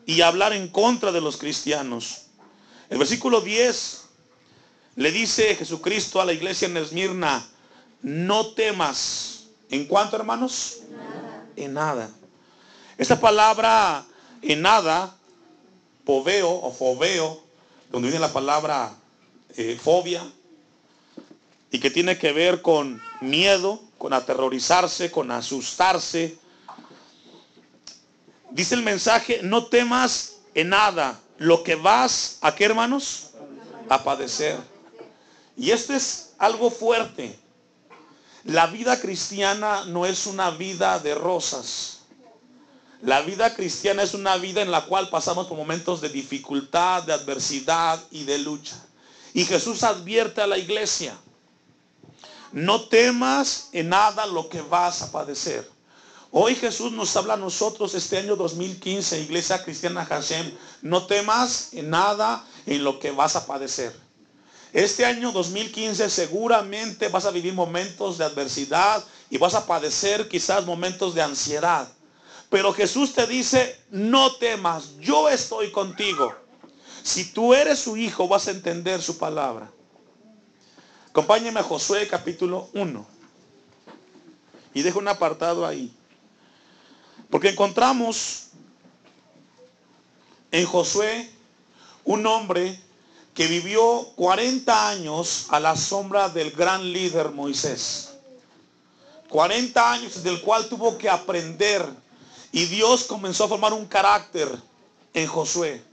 y 0.05 0.21
hablar 0.21 0.53
en 0.53 0.67
contra 0.67 1.11
de 1.11 1.21
los 1.21 1.37
cristianos. 1.37 2.23
El 2.89 2.97
versículo 2.97 3.41
10 3.41 4.03
le 4.95 5.11
dice 5.11 5.55
Jesucristo 5.55 6.19
a 6.19 6.25
la 6.25 6.33
iglesia 6.33 6.67
en 6.67 6.77
Esmirna, 6.77 7.45
no 8.01 8.47
temas. 8.47 9.47
¿En 9.69 9.85
cuánto, 9.85 10.15
hermanos? 10.15 10.77
En 10.81 10.93
nada. 10.95 11.45
En 11.55 11.73
nada. 11.73 12.09
Esta 12.97 13.19
palabra 13.19 14.05
en 14.41 14.61
nada, 14.61 15.15
poveo 16.03 16.49
o 16.49 16.71
foveo, 16.71 17.43
donde 17.91 18.09
viene 18.09 18.25
la 18.25 18.33
palabra 18.33 18.93
eh, 19.55 19.79
fobia, 19.81 20.25
y 21.69 21.79
que 21.79 21.91
tiene 21.91 22.17
que 22.17 22.31
ver 22.31 22.61
con 22.61 23.01
miedo, 23.21 23.81
con 23.97 24.13
aterrorizarse, 24.13 25.11
con 25.11 25.31
asustarse. 25.31 26.37
Dice 28.51 28.75
el 28.75 28.83
mensaje, 28.83 29.41
no 29.43 29.65
temas 29.65 30.37
en 30.53 30.69
nada 30.69 31.19
lo 31.37 31.63
que 31.63 31.75
vas 31.75 32.37
a 32.41 32.55
qué 32.55 32.65
hermanos? 32.65 33.31
A 33.89 34.03
padecer. 34.03 34.57
Y 35.55 35.71
esto 35.71 35.93
es 35.93 36.33
algo 36.37 36.69
fuerte. 36.69 37.37
La 38.43 38.67
vida 38.67 38.99
cristiana 38.99 39.85
no 39.85 40.05
es 40.05 40.25
una 40.25 40.51
vida 40.51 40.99
de 40.99 41.15
rosas. 41.15 41.99
La 43.01 43.21
vida 43.21 43.53
cristiana 43.53 44.03
es 44.03 44.13
una 44.13 44.37
vida 44.37 44.61
en 44.61 44.71
la 44.71 44.85
cual 44.85 45.09
pasamos 45.09 45.47
por 45.47 45.57
momentos 45.57 46.01
de 46.01 46.09
dificultad, 46.09 47.03
de 47.03 47.13
adversidad 47.13 47.99
y 48.09 48.23
de 48.23 48.39
lucha. 48.39 48.75
Y 49.33 49.45
Jesús 49.45 49.83
advierte 49.83 50.41
a 50.41 50.47
la 50.47 50.57
iglesia, 50.57 51.15
no 52.51 52.85
temas 52.85 53.69
en 53.71 53.89
nada 53.89 54.25
lo 54.25 54.49
que 54.49 54.61
vas 54.61 55.01
a 55.03 55.11
padecer. 55.11 55.69
Hoy 56.31 56.55
Jesús 56.55 56.91
nos 56.91 57.15
habla 57.15 57.35
a 57.35 57.37
nosotros 57.37 57.95
este 57.95 58.17
año 58.17 58.35
2015, 58.35 59.21
Iglesia 59.21 59.63
Cristiana 59.63 60.05
Hashem, 60.05 60.51
no 60.81 61.05
temas 61.05 61.69
en 61.71 61.89
nada 61.89 62.45
en 62.65 62.83
lo 62.83 62.99
que 62.99 63.11
vas 63.11 63.37
a 63.37 63.45
padecer. 63.45 63.95
Este 64.73 65.05
año 65.05 65.31
2015 65.31 66.09
seguramente 66.09 67.07
vas 67.07 67.25
a 67.25 67.31
vivir 67.31 67.53
momentos 67.53 68.17
de 68.17 68.25
adversidad 68.25 69.03
y 69.29 69.37
vas 69.37 69.55
a 69.55 69.65
padecer 69.65 70.27
quizás 70.27 70.65
momentos 70.65 71.15
de 71.15 71.21
ansiedad. 71.21 71.87
Pero 72.49 72.73
Jesús 72.73 73.13
te 73.13 73.25
dice, 73.25 73.79
no 73.89 74.35
temas, 74.35 74.97
yo 74.99 75.29
estoy 75.29 75.71
contigo. 75.71 76.35
Si 77.03 77.31
tú 77.31 77.53
eres 77.53 77.79
su 77.79 77.95
hijo, 77.95 78.27
vas 78.27 78.49
a 78.49 78.51
entender 78.51 79.01
su 79.01 79.17
palabra. 79.17 79.71
Acompáñeme 81.09 81.61
a 81.61 81.63
Josué 81.63 82.05
capítulo 82.07 82.69
1. 82.73 83.07
Y 84.73 84.81
dejo 84.81 84.99
un 84.99 85.07
apartado 85.07 85.65
ahí. 85.65 85.96
Porque 87.29 87.49
encontramos 87.49 88.47
en 90.51 90.65
Josué 90.65 91.29
un 92.05 92.25
hombre 92.25 92.79
que 93.33 93.47
vivió 93.47 94.07
40 94.15 94.89
años 94.89 95.45
a 95.49 95.59
la 95.59 95.75
sombra 95.75 96.29
del 96.29 96.51
gran 96.51 96.91
líder 96.91 97.29
Moisés. 97.29 98.13
40 99.29 99.91
años 99.91 100.23
del 100.23 100.41
cual 100.41 100.67
tuvo 100.69 100.97
que 100.97 101.09
aprender 101.09 101.85
y 102.51 102.65
Dios 102.65 103.03
comenzó 103.03 103.43
a 103.43 103.47
formar 103.49 103.73
un 103.73 103.85
carácter 103.85 104.49
en 105.13 105.27
Josué. 105.27 105.83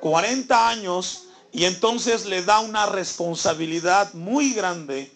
40 0.00 0.68
años 0.68 1.24
y 1.52 1.64
entonces 1.64 2.26
le 2.26 2.42
da 2.42 2.58
una 2.58 2.86
responsabilidad 2.86 4.12
muy 4.12 4.52
grande 4.52 5.10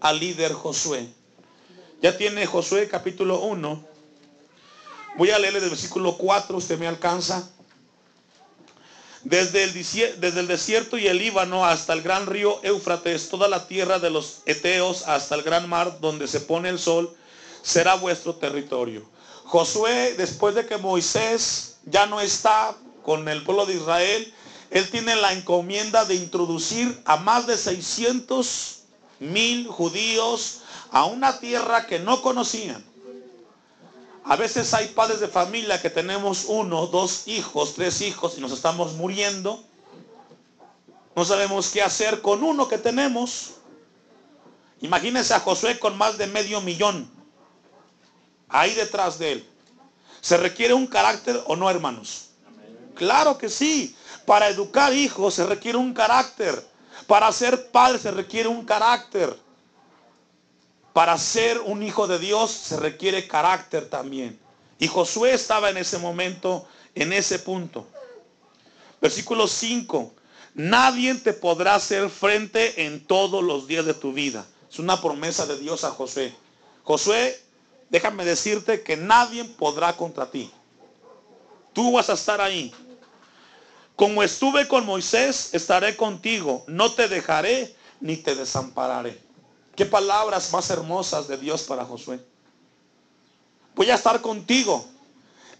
al 0.00 0.18
líder 0.18 0.52
Josué. 0.52 1.08
Ya 2.02 2.18
tiene 2.18 2.44
Josué 2.44 2.88
capítulo 2.88 3.40
1. 3.40 3.95
Voy 5.16 5.30
a 5.30 5.38
leerle 5.38 5.60
del 5.60 5.70
versículo 5.70 6.18
4, 6.18 6.58
usted 6.58 6.78
me 6.78 6.86
alcanza. 6.86 7.48
Desde 9.24 9.64
el, 9.64 9.72
desde 9.72 10.40
el 10.40 10.46
desierto 10.46 10.98
y 10.98 11.06
el 11.06 11.18
Líbano 11.18 11.64
hasta 11.64 11.94
el 11.94 12.02
gran 12.02 12.26
río 12.26 12.60
Éufrates, 12.62 13.30
toda 13.30 13.48
la 13.48 13.66
tierra 13.66 13.98
de 13.98 14.10
los 14.10 14.42
Eteos 14.44 15.08
hasta 15.08 15.34
el 15.34 15.42
gran 15.42 15.68
mar 15.70 16.00
donde 16.00 16.28
se 16.28 16.40
pone 16.40 16.68
el 16.68 16.78
sol, 16.78 17.16
será 17.62 17.94
vuestro 17.94 18.34
territorio. 18.34 19.08
Josué, 19.44 20.14
después 20.18 20.54
de 20.54 20.66
que 20.66 20.76
Moisés 20.76 21.76
ya 21.86 22.04
no 22.04 22.20
está 22.20 22.76
con 23.02 23.26
el 23.28 23.42
pueblo 23.42 23.64
de 23.64 23.74
Israel, 23.74 24.34
él 24.70 24.90
tiene 24.90 25.16
la 25.16 25.32
encomienda 25.32 26.04
de 26.04 26.14
introducir 26.14 27.00
a 27.06 27.16
más 27.16 27.46
de 27.46 27.56
600 27.56 28.80
mil 29.20 29.66
judíos 29.66 30.58
a 30.90 31.06
una 31.06 31.40
tierra 31.40 31.86
que 31.86 31.98
no 31.98 32.20
conocían. 32.20 32.84
A 34.28 34.34
veces 34.34 34.74
hay 34.74 34.88
padres 34.88 35.20
de 35.20 35.28
familia 35.28 35.80
que 35.80 35.88
tenemos 35.88 36.46
uno, 36.48 36.88
dos 36.88 37.28
hijos, 37.28 37.74
tres 37.74 38.00
hijos 38.00 38.36
y 38.36 38.40
nos 38.40 38.50
estamos 38.50 38.94
muriendo. 38.94 39.62
No 41.14 41.24
sabemos 41.24 41.70
qué 41.70 41.80
hacer 41.80 42.20
con 42.22 42.42
uno 42.42 42.66
que 42.66 42.76
tenemos. 42.76 43.52
Imagínense 44.80 45.32
a 45.32 45.38
Josué 45.38 45.78
con 45.78 45.96
más 45.96 46.18
de 46.18 46.26
medio 46.26 46.60
millón 46.60 47.08
ahí 48.48 48.74
detrás 48.74 49.16
de 49.20 49.32
él. 49.32 49.50
¿Se 50.20 50.36
requiere 50.36 50.74
un 50.74 50.88
carácter 50.88 51.40
o 51.46 51.54
no, 51.54 51.70
hermanos? 51.70 52.30
Claro 52.96 53.38
que 53.38 53.48
sí. 53.48 53.96
Para 54.26 54.48
educar 54.48 54.92
hijos 54.92 55.34
se 55.34 55.46
requiere 55.46 55.78
un 55.78 55.94
carácter. 55.94 56.66
Para 57.06 57.30
ser 57.30 57.70
padre 57.70 58.00
se 58.00 58.10
requiere 58.10 58.48
un 58.48 58.64
carácter. 58.64 59.38
Para 60.96 61.18
ser 61.18 61.60
un 61.60 61.82
hijo 61.82 62.06
de 62.06 62.18
Dios 62.18 62.50
se 62.50 62.78
requiere 62.78 63.28
carácter 63.28 63.90
también. 63.90 64.40
Y 64.78 64.88
Josué 64.88 65.34
estaba 65.34 65.68
en 65.68 65.76
ese 65.76 65.98
momento, 65.98 66.66
en 66.94 67.12
ese 67.12 67.38
punto. 67.38 67.86
Versículo 68.98 69.46
5. 69.46 70.14
Nadie 70.54 71.14
te 71.16 71.34
podrá 71.34 71.74
hacer 71.74 72.08
frente 72.08 72.86
en 72.86 73.04
todos 73.04 73.44
los 73.44 73.66
días 73.66 73.84
de 73.84 73.92
tu 73.92 74.14
vida. 74.14 74.46
Es 74.72 74.78
una 74.78 74.98
promesa 75.02 75.44
de 75.44 75.58
Dios 75.58 75.84
a 75.84 75.90
Josué. 75.90 76.34
Josué, 76.82 77.38
déjame 77.90 78.24
decirte 78.24 78.80
que 78.80 78.96
nadie 78.96 79.44
podrá 79.44 79.94
contra 79.98 80.30
ti. 80.30 80.50
Tú 81.74 81.92
vas 81.92 82.08
a 82.08 82.14
estar 82.14 82.40
ahí. 82.40 82.72
Como 83.96 84.22
estuve 84.22 84.66
con 84.66 84.86
Moisés, 84.86 85.50
estaré 85.52 85.94
contigo. 85.94 86.64
No 86.66 86.90
te 86.90 87.06
dejaré 87.06 87.76
ni 88.00 88.16
te 88.16 88.34
desampararé. 88.34 89.25
Qué 89.76 89.84
palabras 89.84 90.50
más 90.52 90.70
hermosas 90.70 91.28
de 91.28 91.36
Dios 91.36 91.62
para 91.62 91.84
Josué. 91.84 92.18
Voy 93.74 93.90
a 93.90 93.94
estar 93.94 94.22
contigo. 94.22 94.86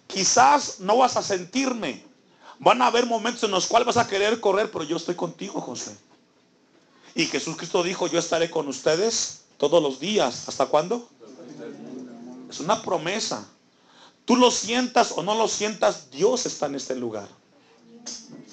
Quizás 0.06 0.80
no 0.80 0.96
vas 0.96 1.18
a 1.18 1.22
sentirme. 1.22 2.02
Van 2.58 2.80
a 2.80 2.86
haber 2.86 3.04
momentos 3.04 3.42
en 3.42 3.50
los 3.50 3.66
cuales 3.66 3.86
vas 3.86 3.98
a 3.98 4.08
querer 4.08 4.40
correr, 4.40 4.70
pero 4.70 4.84
yo 4.84 4.96
estoy 4.96 5.14
contigo, 5.14 5.60
Josué. 5.60 5.94
Y 7.14 7.26
Jesús 7.26 7.56
Cristo 7.56 7.82
dijo, 7.82 8.06
yo 8.06 8.18
estaré 8.18 8.50
con 8.50 8.66
ustedes 8.68 9.42
todos 9.58 9.82
los 9.82 10.00
días. 10.00 10.48
¿Hasta 10.48 10.64
cuándo? 10.64 11.06
Es 12.48 12.58
una 12.60 12.80
promesa. 12.80 13.46
Tú 14.24 14.36
lo 14.36 14.50
sientas 14.50 15.12
o 15.14 15.22
no 15.22 15.34
lo 15.34 15.46
sientas, 15.46 16.10
Dios 16.10 16.46
está 16.46 16.66
en 16.66 16.76
este 16.76 16.96
lugar. 16.96 17.28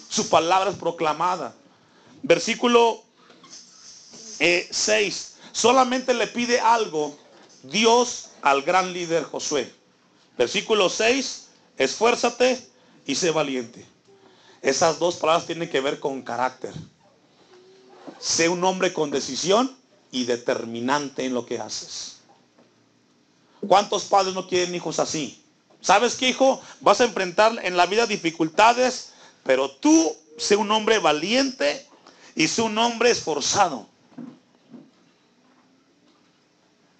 Su 0.09 0.27
palabra 0.27 0.71
es 0.71 0.75
proclamada. 0.75 1.55
Versículo 2.21 3.01
6. 4.39 4.39
Eh, 4.39 5.32
Solamente 5.53 6.13
le 6.13 6.27
pide 6.27 6.59
algo 6.59 7.15
Dios 7.61 8.31
al 8.41 8.63
gran 8.63 8.91
líder 8.91 9.23
Josué. 9.23 9.71
Versículo 10.37 10.89
6. 10.89 11.47
Esfuérzate 11.77 12.67
y 13.05 13.15
sé 13.15 13.31
valiente. 13.31 13.85
Esas 14.61 14.99
dos 14.99 15.15
palabras 15.17 15.45
tienen 15.45 15.69
que 15.69 15.79
ver 15.79 15.99
con 15.99 16.23
carácter. 16.23 16.73
Sé 18.19 18.49
un 18.49 18.63
hombre 18.63 18.91
con 18.93 19.11
decisión 19.11 19.75
y 20.11 20.25
determinante 20.25 21.25
en 21.25 21.33
lo 21.33 21.45
que 21.45 21.59
haces. 21.59 22.17
¿Cuántos 23.67 24.05
padres 24.05 24.33
no 24.33 24.47
quieren 24.47 24.75
hijos 24.75 24.99
así? 24.99 25.41
¿Sabes 25.81 26.15
qué, 26.15 26.29
hijo? 26.29 26.61
Vas 26.81 27.01
a 27.01 27.05
enfrentar 27.05 27.59
en 27.63 27.77
la 27.77 27.85
vida 27.85 28.07
dificultades, 28.07 29.11
pero 29.43 29.69
tú 29.69 30.15
sé 30.37 30.55
un 30.55 30.71
hombre 30.71 30.97
valiente 30.99 31.87
y 32.35 32.47
sé 32.47 32.61
un 32.61 32.77
hombre 32.77 33.11
esforzado. 33.11 33.92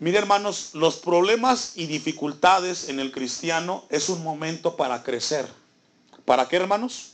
Mire, 0.03 0.17
hermanos, 0.17 0.71
los 0.73 0.97
problemas 0.97 1.71
y 1.75 1.85
dificultades 1.85 2.89
en 2.89 2.99
el 2.99 3.13
cristiano 3.13 3.85
es 3.89 4.09
un 4.09 4.21
momento 4.21 4.75
para 4.75 5.01
crecer. 5.01 5.47
¿Para 6.25 6.45
qué, 6.49 6.57
hermanos? 6.57 7.13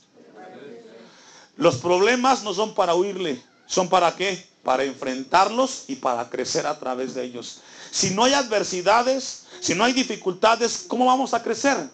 Los 1.55 1.75
problemas 1.75 2.41
no 2.41 2.51
son 2.51 2.73
para 2.73 2.95
huirle, 2.95 3.43
son 3.67 3.89
para 3.89 4.15
qué? 4.15 4.43
Para 4.63 4.85
enfrentarlos 4.85 5.83
y 5.87 5.97
para 5.97 6.31
crecer 6.31 6.65
a 6.65 6.79
través 6.79 7.13
de 7.13 7.25
ellos. 7.25 7.61
Si 7.91 8.09
no 8.09 8.23
hay 8.23 8.33
adversidades, 8.33 9.45
si 9.59 9.75
no 9.75 9.83
hay 9.83 9.93
dificultades, 9.93 10.85
¿cómo 10.87 11.05
vamos 11.05 11.35
a 11.35 11.43
crecer? 11.43 11.91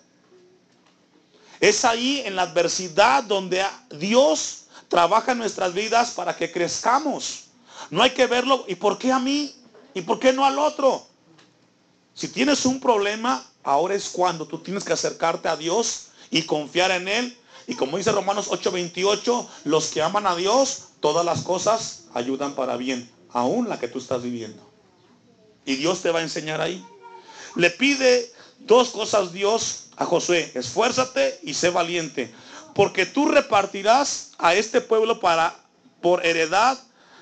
Es 1.60 1.84
ahí 1.84 2.24
en 2.24 2.38
la 2.38 2.44
adversidad 2.44 3.22
donde 3.26 3.66
Dios 4.00 4.68
trabaja 4.88 5.34
en 5.34 5.40
nuestras 5.40 5.74
vidas 5.74 6.12
para 6.12 6.38
que 6.38 6.50
crezcamos. 6.50 7.48
No 7.90 8.02
hay 8.02 8.12
que 8.12 8.28
verlo, 8.28 8.64
¿y 8.70 8.76
por 8.76 8.98
qué 8.98 9.12
a 9.12 9.20
mí? 9.20 9.54
¿Y 9.96 10.02
por 10.02 10.20
qué 10.20 10.34
no 10.34 10.46
al 10.46 10.60
otro? 10.60 11.08
Si 12.14 12.28
tienes 12.28 12.66
un 12.66 12.80
problema, 12.80 13.44
ahora 13.64 13.96
es 13.96 14.10
cuando 14.10 14.46
tú 14.46 14.60
tienes 14.60 14.84
que 14.84 14.94
acercarte 14.94 15.48
a 15.48 15.56
Dios 15.56 16.10
y 16.30 16.44
confiar 16.44 16.92
en 16.92 17.08
Él. 17.08 17.38
Y 17.66 17.76
como 17.76 17.98
dice 17.98 18.12
Romanos 18.12 18.50
8:28, 18.50 19.48
los 19.64 19.88
que 19.88 20.02
aman 20.02 20.28
a 20.28 20.36
Dios, 20.36 20.90
todas 21.00 21.26
las 21.26 21.42
cosas 21.42 22.04
ayudan 22.14 22.56
para 22.56 22.76
bien, 22.76 23.10
aún 23.32 23.70
la 23.70 23.80
que 23.80 23.88
tú 23.88 24.00
estás 24.00 24.22
viviendo. 24.22 24.62
Y 25.66 25.76
Dios 25.78 26.02
te 26.02 26.12
va 26.12 26.20
a 26.20 26.24
enseñar 26.24 26.60
ahí. 26.60 26.86
Le 27.56 27.70
pide 27.70 28.32
dos 28.60 28.90
cosas 28.90 29.32
Dios 29.32 29.88
a 29.96 30.06
Josué. 30.06 30.52
Esfuérzate 30.56 31.40
y 31.42 31.54
sé 31.54 31.70
valiente. 31.70 32.34
Porque 32.74 33.06
tú 33.06 33.30
repartirás 33.30 34.34
a 34.38 34.56
este 34.56 34.82
pueblo 34.82 35.22
para, 35.22 35.56
por 36.02 36.26
heredad 36.26 36.78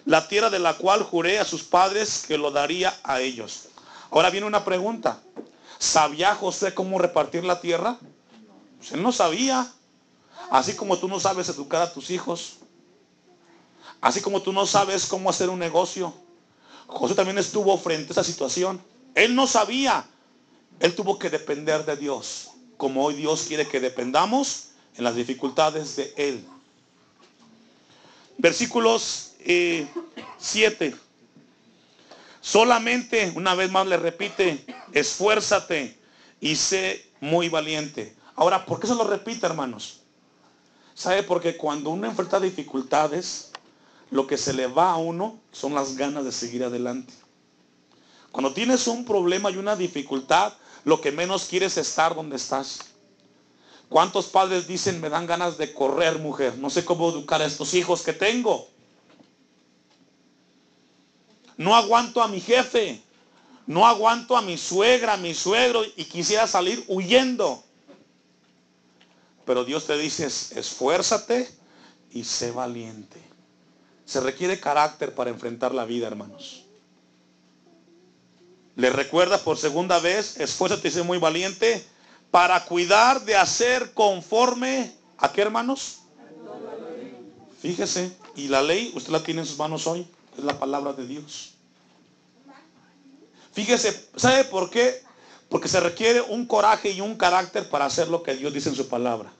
la 0.05 0.27
tierra 0.27 0.49
de 0.49 0.59
la 0.59 0.75
cual 0.75 1.03
juré 1.03 1.39
a 1.39 1.45
sus 1.45 1.63
padres 1.63 2.25
que 2.27 2.37
lo 2.37 2.51
daría 2.51 2.97
a 3.03 3.21
ellos. 3.21 3.69
Ahora 4.11 4.29
viene 4.29 4.47
una 4.47 4.65
pregunta. 4.65 5.19
¿Sabía 5.79 6.35
José 6.35 6.73
cómo 6.73 6.99
repartir 6.99 7.43
la 7.43 7.59
tierra? 7.59 7.97
Pues 8.77 8.91
él 8.91 9.01
no 9.01 9.11
sabía. 9.11 9.71
Así 10.51 10.75
como 10.75 10.97
tú 10.97 11.07
no 11.07 11.19
sabes 11.19 11.49
educar 11.49 11.81
a 11.81 11.93
tus 11.93 12.09
hijos. 12.09 12.57
Así 14.01 14.21
como 14.21 14.41
tú 14.41 14.51
no 14.51 14.65
sabes 14.65 15.05
cómo 15.05 15.29
hacer 15.29 15.49
un 15.49 15.59
negocio. 15.59 16.13
José 16.87 17.15
también 17.15 17.37
estuvo 17.37 17.77
frente 17.77 18.09
a 18.09 18.11
esa 18.11 18.23
situación. 18.23 18.81
Él 19.15 19.35
no 19.35 19.47
sabía. 19.47 20.05
Él 20.79 20.95
tuvo 20.95 21.17
que 21.17 21.29
depender 21.29 21.85
de 21.85 21.95
Dios. 21.95 22.49
Como 22.77 23.05
hoy 23.05 23.15
Dios 23.15 23.45
quiere 23.47 23.67
que 23.67 23.79
dependamos 23.79 24.69
en 24.95 25.05
las 25.05 25.15
dificultades 25.15 25.95
de 25.95 26.13
Él. 26.17 26.45
Versículos 28.43 29.36
7. 29.39 30.86
Eh, 30.86 30.95
Solamente, 32.41 33.32
una 33.38 33.56
vez 33.56 33.71
más 33.71 33.88
le 33.88 33.95
repite, 33.95 34.65
esfuérzate 34.91 35.97
y 36.41 36.58
sé 36.58 37.10
muy 37.21 37.47
valiente. 37.47 38.13
Ahora, 38.36 38.65
¿por 38.65 38.82
qué 38.82 38.88
se 38.88 38.95
lo 38.95 39.06
repite, 39.06 39.45
hermanos? 39.45 40.01
¿Sabe? 40.93 41.23
Porque 41.23 41.56
cuando 41.56 41.91
uno 41.91 42.06
enfrenta 42.06 42.38
dificultades, 42.41 43.53
lo 44.12 44.27
que 44.27 44.38
se 44.38 44.51
le 44.51 44.67
va 44.67 44.91
a 44.91 44.97
uno 44.97 45.39
son 45.53 45.73
las 45.73 45.95
ganas 45.95 46.25
de 46.25 46.34
seguir 46.34 46.65
adelante. 46.65 47.13
Cuando 48.29 48.53
tienes 48.53 48.88
un 48.88 49.06
problema 49.06 49.51
y 49.51 49.56
una 49.56 49.77
dificultad, 49.77 50.51
lo 50.84 50.99
que 50.99 51.13
menos 51.13 51.45
quieres 51.45 51.77
es 51.77 51.88
estar 51.88 52.13
donde 52.13 52.36
estás. 52.36 52.92
¿Cuántos 53.93 54.25
padres 54.25 54.65
dicen, 54.65 54.99
me 54.99 55.08
dan 55.08 55.27
ganas 55.27 55.60
de 55.60 55.71
correr, 55.71 56.17
mujer? 56.17 56.58
No 56.58 56.71
sé 56.71 56.84
cómo 56.84 57.12
educar 57.12 57.43
a 57.43 57.45
estos 57.45 57.75
hijos 57.75 58.01
que 58.01 58.12
tengo. 58.12 58.67
No 61.58 61.75
aguanto 61.75 62.23
a 62.23 62.27
mi 62.27 62.41
jefe. 62.41 63.03
No 63.67 63.86
aguanto 63.86 64.36
a 64.36 64.41
mi 64.41 64.58
suegra, 64.58 65.13
a 65.13 65.17
mi 65.17 65.36
suegro 65.36 65.84
y 65.95 66.06
quisiera 66.06 66.47
salir 66.47 66.84
huyendo. 66.88 67.63
Pero 69.45 69.63
Dios 69.63 69.86
te 69.86 69.95
dice, 69.95 70.25
esfuérzate 70.25 71.47
y 72.10 72.23
sé 72.23 72.49
valiente. 72.49 73.21
Se 74.06 74.21
requiere 74.21 74.60
carácter 74.60 75.13
para 75.13 75.29
enfrentar 75.29 75.71
la 75.71 75.86
vida, 75.86 76.08
hermanos. 76.08 76.65
Le 78.75 78.89
recuerda 78.89 79.38
por 79.38 79.60
segunda 79.60 79.99
vez, 79.99 80.39
esfuérzate 80.39 80.88
y 80.88 80.91
sé 80.91 81.03
muy 81.03 81.19
valiente 81.19 81.92
para 82.34 82.65
cuidar 82.65 83.24
de 83.26 83.36
hacer 83.36 83.93
conforme 83.93 84.91
a 85.19 85.32
qué, 85.32 85.43
hermanos? 85.43 86.00
Fíjese, 87.62 88.12
y 88.36 88.48
la 88.48 88.63
ley, 88.63 88.91
usted 88.96 89.12
la 89.12 89.22
tiene 89.22 89.41
en 89.41 89.46
sus 89.46 89.60
manos 89.60 89.86
hoy, 89.86 90.08
es 90.36 90.43
la 90.43 90.58
palabra 90.58 90.93
de 90.93 91.06
Dios. 91.06 91.54
Fíjese, 93.52 94.10
¿sabe 94.15 94.46
por 94.46 94.72
qué? 94.72 95.04
Porque 95.48 95.67
se 95.67 95.80
requiere 95.80 96.22
un 96.22 96.48
coraje 96.48 96.89
y 96.89 97.02
un 97.02 97.15
carácter 97.17 97.69
para 97.69 97.86
hacer 97.86 98.08
lo 98.08 98.24
que 98.24 98.34
Dios 98.34 98.52
dice 98.52 98.69
en 98.69 98.76
su 98.76 98.88
palabra. 98.88 99.32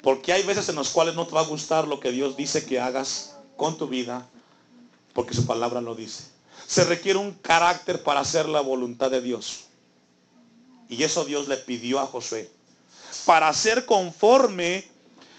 Porque 0.00 0.32
hay 0.32 0.44
veces 0.44 0.68
en 0.68 0.76
las 0.76 0.90
cuales 0.90 1.16
no 1.16 1.26
te 1.26 1.34
va 1.34 1.40
a 1.40 1.44
gustar 1.46 1.88
lo 1.88 1.98
que 1.98 2.12
Dios 2.12 2.36
dice 2.36 2.64
que 2.64 2.78
hagas 2.78 3.34
con 3.56 3.76
tu 3.76 3.88
vida, 3.88 4.28
porque 5.12 5.34
su 5.34 5.44
palabra 5.44 5.80
lo 5.80 5.96
dice. 5.96 6.22
Se 6.68 6.84
requiere 6.84 7.18
un 7.18 7.32
carácter 7.32 8.00
para 8.04 8.20
hacer 8.20 8.48
la 8.48 8.60
voluntad 8.60 9.10
de 9.10 9.20
Dios. 9.20 9.64
Y 10.94 11.02
eso 11.02 11.24
Dios 11.24 11.48
le 11.48 11.56
pidió 11.56 11.98
a 11.98 12.06
Josué. 12.06 12.48
Para 13.24 13.52
ser 13.52 13.84
conforme, 13.84 14.84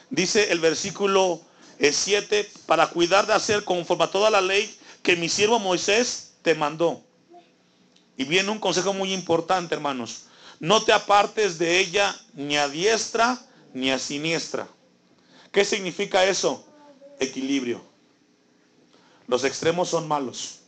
dice 0.09 0.51
el 0.51 0.59
versículo 0.59 1.41
7, 1.79 2.39
eh, 2.39 2.51
para 2.65 2.87
cuidar 2.87 3.25
de 3.25 3.33
hacer 3.33 3.63
conforme 3.63 4.03
a 4.03 4.11
toda 4.11 4.29
la 4.29 4.41
ley 4.41 4.77
que 5.01 5.15
mi 5.15 5.29
siervo 5.29 5.59
Moisés 5.59 6.33
te 6.41 6.55
mandó. 6.55 7.01
Y 8.17 8.25
viene 8.25 8.49
un 8.49 8.59
consejo 8.59 8.93
muy 8.93 9.13
importante, 9.13 9.75
hermanos. 9.75 10.25
No 10.59 10.83
te 10.83 10.91
apartes 10.91 11.57
de 11.57 11.79
ella 11.79 12.15
ni 12.33 12.57
a 12.57 12.67
diestra 12.67 13.41
ni 13.73 13.91
a 13.91 13.99
siniestra. 13.99 14.67
¿Qué 15.51 15.63
significa 15.63 16.25
eso? 16.25 16.65
Equilibrio. 17.19 17.81
Los 19.27 19.45
extremos 19.45 19.89
son 19.89 20.07
malos. 20.07 20.59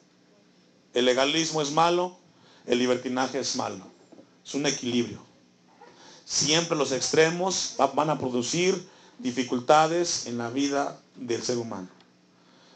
El 0.94 1.06
legalismo 1.06 1.62
es 1.62 1.72
malo, 1.72 2.18
el 2.66 2.80
libertinaje 2.80 3.40
es 3.40 3.56
malo. 3.56 3.97
Es 4.48 4.54
un 4.54 4.66
equilibrio. 4.66 5.20
Siempre 6.24 6.78
los 6.78 6.94
extremos 6.94 7.76
van 7.94 8.10
a 8.10 8.18
producir 8.18 8.90
dificultades 9.20 10.26
en 10.26 10.38
la 10.38 10.50
vida 10.50 10.98
del 11.16 11.44
ser 11.44 11.58
humano. 11.58 11.90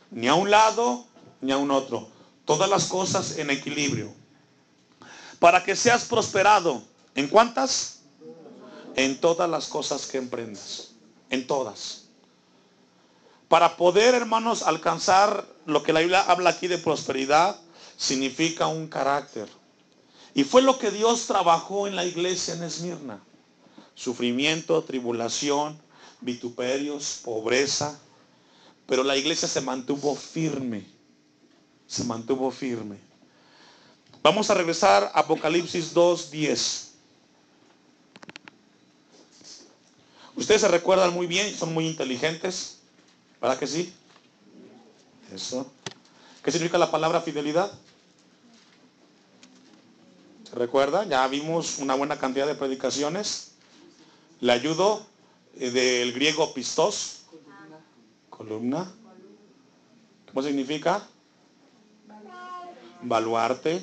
Ni 0.10 0.28
a 0.28 0.36
un 0.36 0.52
lado 0.52 1.06
ni 1.40 1.54
a 1.54 1.58
un 1.58 1.72
otro. 1.72 2.10
Todas 2.44 2.70
las 2.70 2.88
cosas 2.88 3.38
en 3.38 3.52
equilibrio 3.52 4.14
para 5.40 5.64
que 5.64 5.78
seas 5.78 6.04
prosperado. 6.04 6.84
¿En 7.16 7.30
cuántas? 7.30 8.02
En 8.98 9.22
todas 9.22 9.50
las 9.50 9.68
cosas 9.68 10.08
que 10.08 10.18
emprendas. 10.18 10.90
En 11.30 11.48
todas. 11.48 12.04
Para 13.48 13.78
poder, 13.78 14.14
hermanos, 14.14 14.62
alcanzar 14.62 15.46
lo 15.66 15.84
que 15.84 15.94
la 15.94 16.02
Biblia 16.02 16.22
habla 16.22 16.50
aquí 16.50 16.68
de 16.68 16.78
prosperidad, 16.78 17.58
significa 17.98 18.68
un 18.68 18.88
carácter. 18.88 19.61
Y 20.34 20.44
fue 20.44 20.62
lo 20.62 20.80
que 20.80 20.92
Dios 20.92 21.28
trabajó 21.28 21.88
en 21.88 21.96
la 21.96 22.06
iglesia 22.06 22.54
en 22.54 22.64
Esmirna. 22.64 23.22
Sufrimiento, 23.96 24.84
tribulación, 24.84 25.78
vituperios, 26.22 27.20
pobreza. 27.24 28.00
Pero 28.88 29.04
la 29.04 29.18
iglesia 29.18 29.48
se 29.48 29.62
mantuvo 29.62 30.16
firme. 30.16 30.86
Se 31.88 32.04
mantuvo 32.06 32.50
firme. 32.52 32.98
Vamos 34.24 34.50
a 34.50 34.54
regresar 34.54 35.12
a 35.14 35.20
Apocalipsis 35.20 35.94
2.10. 35.94 36.92
Ustedes 40.36 40.62
se 40.62 40.68
recuerdan 40.68 41.14
muy 41.14 41.28
bien, 41.28 41.54
son 41.56 41.74
muy 41.74 41.88
inteligentes. 41.88 42.78
¿Verdad 43.42 43.60
que 43.60 43.68
sí? 43.68 43.94
Eso. 45.34 45.70
¿Qué 46.44 46.52
significa 46.52 46.78
la 46.78 46.90
palabra 46.90 47.22
fidelidad? 47.22 47.72
¿Se 50.52 50.58
recuerda? 50.58 51.06
Ya 51.06 51.26
vimos 51.30 51.80
una 51.80 51.96
buena 51.96 52.20
cantidad 52.20 52.46
de 52.46 52.56
predicaciones. 52.56 53.54
Le 54.42 54.52
ayudo 54.52 55.02
eh, 55.56 55.72
del 55.72 56.12
griego 56.12 56.54
pistos. 56.54 57.22
Columna. 58.30 58.92
¿Cómo 60.28 60.44
significa? 60.46 61.08
Baluarte. 63.02 63.82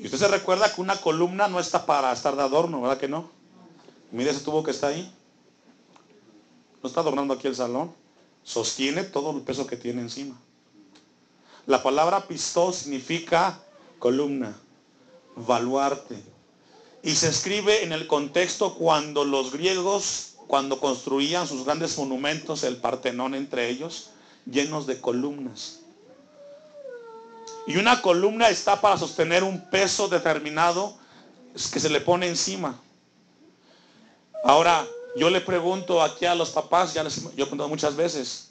Y 0.00 0.06
usted 0.06 0.18
se 0.18 0.26
recuerda 0.26 0.74
que 0.74 0.80
una 0.80 1.00
columna 1.00 1.46
no 1.46 1.60
está 1.60 1.86
para 1.86 2.12
estar 2.12 2.34
de 2.34 2.42
adorno, 2.42 2.80
¿verdad 2.80 2.98
que 2.98 3.06
no? 3.06 3.30
Mire 4.10 4.30
ese 4.30 4.40
tubo 4.40 4.64
que 4.64 4.72
está 4.72 4.88
ahí. 4.88 5.14
No 6.82 6.88
está 6.88 7.02
adornando 7.02 7.34
aquí 7.34 7.46
el 7.46 7.54
salón. 7.54 7.94
Sostiene 8.42 9.04
todo 9.04 9.30
el 9.30 9.42
peso 9.42 9.64
que 9.64 9.76
tiene 9.76 10.00
encima. 10.00 10.36
La 11.66 11.84
palabra 11.84 12.26
pistó 12.26 12.72
significa 12.72 13.60
columna, 14.00 14.56
Y 17.02 17.14
se 17.14 17.28
escribe 17.28 17.84
en 17.84 17.92
el 17.92 18.06
contexto 18.06 18.74
cuando 18.74 19.24
los 19.24 19.52
griegos, 19.52 20.34
cuando 20.46 20.80
construían 20.80 21.46
sus 21.46 21.64
grandes 21.64 21.96
monumentos, 21.96 22.64
el 22.64 22.78
Partenón 22.78 23.34
entre 23.34 23.68
ellos, 23.68 24.10
llenos 24.50 24.86
de 24.86 25.00
columnas. 25.00 25.80
Y 27.66 27.76
una 27.76 28.00
columna 28.02 28.48
está 28.48 28.80
para 28.80 28.96
sostener 28.96 29.44
un 29.44 29.68
peso 29.70 30.08
determinado 30.08 30.96
que 31.52 31.80
se 31.80 31.90
le 31.90 32.00
pone 32.00 32.26
encima. 32.26 32.80
Ahora, 34.44 34.86
yo 35.16 35.30
le 35.30 35.40
pregunto 35.40 36.02
aquí 36.02 36.24
a 36.24 36.34
los 36.34 36.50
papás, 36.50 36.94
ya 36.94 37.04
les 37.04 37.22
yo 37.22 37.28
he 37.28 37.34
preguntado 37.34 37.68
muchas 37.68 37.94
veces, 37.96 38.50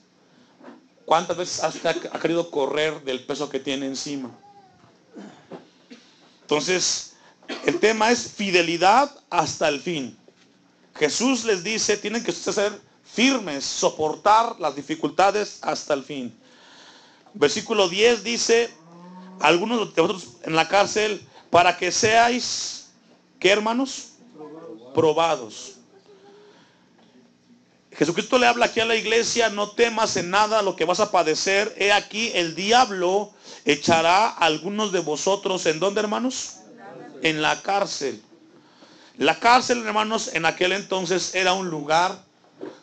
¿cuántas 1.06 1.38
veces 1.38 1.64
ha 1.64 2.20
querido 2.20 2.52
correr 2.52 3.04
del 3.04 3.26
peso 3.26 3.50
que 3.50 3.60
tiene 3.60 3.88
encima? 3.88 4.32
Entonces, 6.48 7.12
el 7.66 7.78
tema 7.78 8.10
es 8.10 8.32
fidelidad 8.32 9.12
hasta 9.30 9.68
el 9.68 9.82
fin. 9.82 10.18
Jesús 10.96 11.44
les 11.44 11.62
dice, 11.62 11.98
tienen 11.98 12.24
que 12.24 12.32
ser 12.32 12.72
firmes, 13.04 13.66
soportar 13.66 14.58
las 14.58 14.74
dificultades 14.74 15.60
hasta 15.62 15.94
el 15.94 16.06
fin. 16.06 16.34
Versículo 17.34 17.90
10 17.90 18.24
dice, 18.24 18.70
algunos 19.42 19.94
de 19.94 20.02
vosotros 20.02 20.38
en 20.44 20.56
la 20.56 20.70
cárcel 20.70 21.22
para 21.50 21.76
que 21.76 21.92
seáis, 21.92 22.92
¿qué 23.42 23.52
hermanos? 23.52 24.14
Probados. 24.96 25.77
Jesucristo 27.98 28.38
le 28.38 28.46
habla 28.46 28.68
aquí 28.68 28.80
a 28.80 28.86
la 28.86 28.96
iglesia, 28.96 29.50
no 29.50 29.72
temas 29.72 30.18
en 30.18 30.30
nada 30.30 30.62
lo 30.62 30.76
que 30.76 30.86
vas 30.86 31.00
a 31.00 31.10
padecer. 31.10 31.74
He 31.80 31.92
aquí, 31.92 32.32
el 32.36 32.54
diablo 32.54 33.32
echará 33.66 34.28
a 34.28 34.46
algunos 34.46 34.92
de 34.92 35.00
vosotros, 35.00 35.66
¿en 35.66 35.80
dónde 35.80 36.02
hermanos? 36.02 36.58
En 37.24 37.42
la 37.42 37.60
cárcel. 37.64 38.22
La 39.18 39.40
cárcel, 39.40 39.84
hermanos, 39.84 40.30
en 40.34 40.46
aquel 40.46 40.74
entonces 40.74 41.34
era 41.34 41.54
un 41.54 41.70
lugar, 41.70 42.24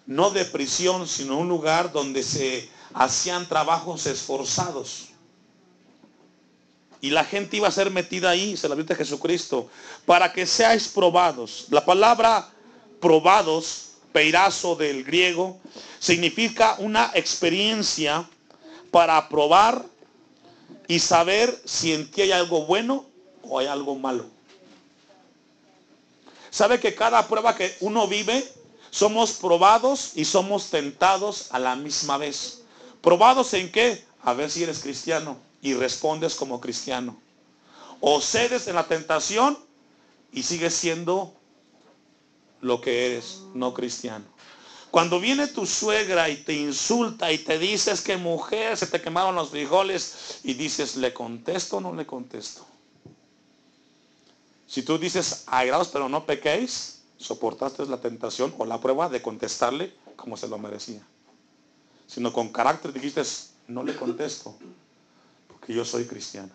no 0.04 0.30
de 0.30 0.44
prisión, 0.44 1.06
sino 1.06 1.38
un 1.38 1.48
lugar 1.48 1.92
donde 1.92 2.24
se 2.24 2.68
hacían 2.92 3.48
trabajos 3.48 4.06
esforzados. 4.06 5.10
Y 7.00 7.10
la 7.10 7.24
gente 7.24 7.58
iba 7.58 7.68
a 7.68 7.70
ser 7.70 7.88
metida 7.90 8.30
ahí, 8.30 8.56
se 8.56 8.68
la 8.68 8.74
de 8.74 8.94
Jesucristo, 8.96 9.68
para 10.06 10.32
que 10.32 10.44
seáis 10.44 10.88
probados. 10.88 11.66
La 11.70 11.84
palabra 11.84 12.48
probados, 13.00 13.93
peirazo 14.14 14.76
del 14.76 15.02
griego, 15.02 15.58
significa 15.98 16.76
una 16.78 17.10
experiencia 17.14 18.24
para 18.92 19.28
probar 19.28 19.84
y 20.86 21.00
saber 21.00 21.60
si 21.64 21.92
en 21.92 22.08
ti 22.08 22.22
hay 22.22 22.30
algo 22.30 22.64
bueno 22.64 23.04
o 23.42 23.58
hay 23.58 23.66
algo 23.66 23.96
malo. 23.96 24.26
Sabe 26.48 26.78
que 26.78 26.94
cada 26.94 27.26
prueba 27.26 27.56
que 27.56 27.76
uno 27.80 28.06
vive, 28.06 28.48
somos 28.92 29.32
probados 29.32 30.12
y 30.14 30.24
somos 30.24 30.70
tentados 30.70 31.48
a 31.50 31.58
la 31.58 31.74
misma 31.74 32.16
vez. 32.16 32.60
¿Probados 33.02 33.52
en 33.54 33.72
qué? 33.72 34.04
A 34.22 34.32
ver 34.32 34.48
si 34.48 34.62
eres 34.62 34.78
cristiano 34.78 35.36
y 35.60 35.74
respondes 35.74 36.36
como 36.36 36.60
cristiano. 36.60 37.16
O 37.98 38.20
cedes 38.20 38.68
en 38.68 38.76
la 38.76 38.86
tentación 38.86 39.58
y 40.32 40.44
sigues 40.44 40.74
siendo 40.74 41.34
lo 42.64 42.80
que 42.80 43.06
eres, 43.06 43.42
no 43.52 43.74
cristiano. 43.74 44.24
Cuando 44.90 45.20
viene 45.20 45.48
tu 45.48 45.66
suegra 45.66 46.30
y 46.30 46.36
te 46.36 46.54
insulta 46.54 47.30
y 47.30 47.38
te 47.38 47.58
dices 47.58 48.00
que 48.00 48.16
mujer 48.16 48.76
se 48.76 48.86
te 48.86 49.02
quemaron 49.02 49.34
los 49.34 49.50
frijoles 49.50 50.40
y 50.44 50.54
dices, 50.54 50.96
¿le 50.96 51.12
contesto 51.12 51.76
o 51.76 51.80
no 51.80 51.94
le 51.94 52.06
contesto? 52.06 52.64
Si 54.66 54.82
tú 54.82 54.98
dices, 54.98 55.44
airados 55.46 55.88
pero 55.88 56.08
no 56.08 56.24
pequéis, 56.24 57.02
soportaste 57.18 57.84
la 57.86 58.00
tentación 58.00 58.54
o 58.56 58.64
la 58.64 58.80
prueba 58.80 59.08
de 59.08 59.20
contestarle 59.20 59.92
como 60.16 60.36
se 60.36 60.48
lo 60.48 60.56
merecía. 60.56 61.02
Sino 62.06 62.32
con 62.32 62.48
carácter 62.48 62.92
dijiste, 62.92 63.22
no 63.68 63.82
le 63.82 63.94
contesto 63.94 64.56
que 65.66 65.74
yo 65.74 65.84
soy 65.84 66.06
cristiano 66.06 66.52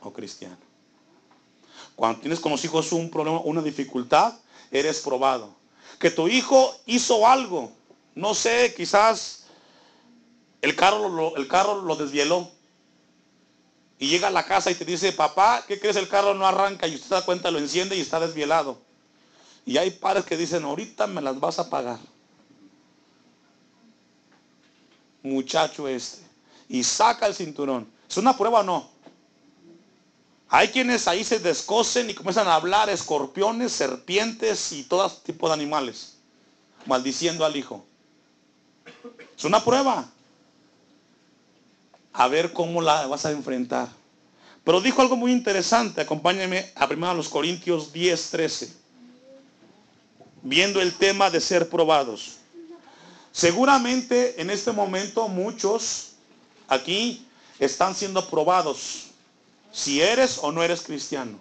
o 0.00 0.12
cristiano. 0.12 0.56
Cuando 1.94 2.20
tienes 2.20 2.40
con 2.40 2.52
los 2.52 2.64
hijos 2.64 2.92
un 2.92 3.10
problema, 3.10 3.40
una 3.40 3.60
dificultad, 3.60 4.34
eres 4.70 5.00
probado. 5.00 5.54
Que 5.98 6.10
tu 6.10 6.28
hijo 6.28 6.76
hizo 6.86 7.26
algo, 7.26 7.72
no 8.14 8.34
sé, 8.34 8.74
quizás 8.76 9.46
el 10.62 10.76
carro 10.76 11.08
lo, 11.08 11.36
el 11.36 11.48
carro 11.48 11.82
lo 11.82 11.96
desvieló. 11.96 12.50
Y 13.98 14.08
llega 14.08 14.28
a 14.28 14.32
la 14.32 14.46
casa 14.46 14.70
y 14.70 14.74
te 14.74 14.84
dice, 14.84 15.12
papá, 15.12 15.64
¿qué 15.66 15.80
crees? 15.80 15.96
El 15.96 16.08
carro 16.08 16.32
no 16.34 16.46
arranca 16.46 16.86
y 16.86 16.94
usted 16.94 17.10
da 17.10 17.24
cuenta, 17.24 17.50
lo 17.50 17.58
enciende 17.58 17.96
y 17.96 18.00
está 18.00 18.20
desvielado. 18.20 18.78
Y 19.66 19.76
hay 19.76 19.90
padres 19.90 20.24
que 20.24 20.36
dicen, 20.36 20.62
ahorita 20.64 21.06
me 21.08 21.20
las 21.20 21.38
vas 21.40 21.58
a 21.58 21.68
pagar. 21.68 21.98
Muchacho 25.22 25.88
este 25.88 26.28
y 26.68 26.84
saca 26.84 27.26
el 27.26 27.34
cinturón. 27.34 27.90
¿Es 28.08 28.16
una 28.16 28.36
prueba 28.36 28.60
o 28.60 28.62
no? 28.62 28.90
Hay 30.50 30.68
quienes 30.68 31.06
ahí 31.06 31.24
se 31.24 31.38
descosen 31.38 32.08
y 32.08 32.14
comienzan 32.14 32.48
a 32.48 32.54
hablar 32.54 32.88
escorpiones, 32.88 33.72
serpientes 33.72 34.72
y 34.72 34.84
todo 34.84 35.10
tipo 35.10 35.46
de 35.48 35.54
animales, 35.54 36.16
maldiciendo 36.86 37.44
al 37.44 37.54
hijo. 37.54 37.84
Es 39.36 39.44
una 39.44 39.62
prueba. 39.62 40.08
A 42.14 42.28
ver 42.28 42.52
cómo 42.52 42.80
la 42.80 43.06
vas 43.06 43.26
a 43.26 43.30
enfrentar. 43.30 43.88
Pero 44.64 44.80
dijo 44.80 45.02
algo 45.02 45.16
muy 45.16 45.32
interesante, 45.32 46.00
acompáñenme 46.00 46.72
a 46.74 46.88
primero 46.88 47.14
los 47.14 47.28
Corintios 47.28 47.92
10, 47.92 48.30
13. 48.30 48.72
Viendo 50.42 50.80
el 50.80 50.94
tema 50.94 51.30
de 51.30 51.40
ser 51.40 51.68
probados. 51.68 52.36
Seguramente 53.32 54.40
en 54.40 54.48
este 54.48 54.72
momento 54.72 55.28
muchos 55.28 56.12
aquí 56.68 57.26
están 57.58 57.94
siendo 57.94 58.26
probados 58.28 59.07
si 59.72 60.00
eres 60.00 60.38
o 60.42 60.52
no 60.52 60.62
eres 60.62 60.82
cristiano. 60.82 61.38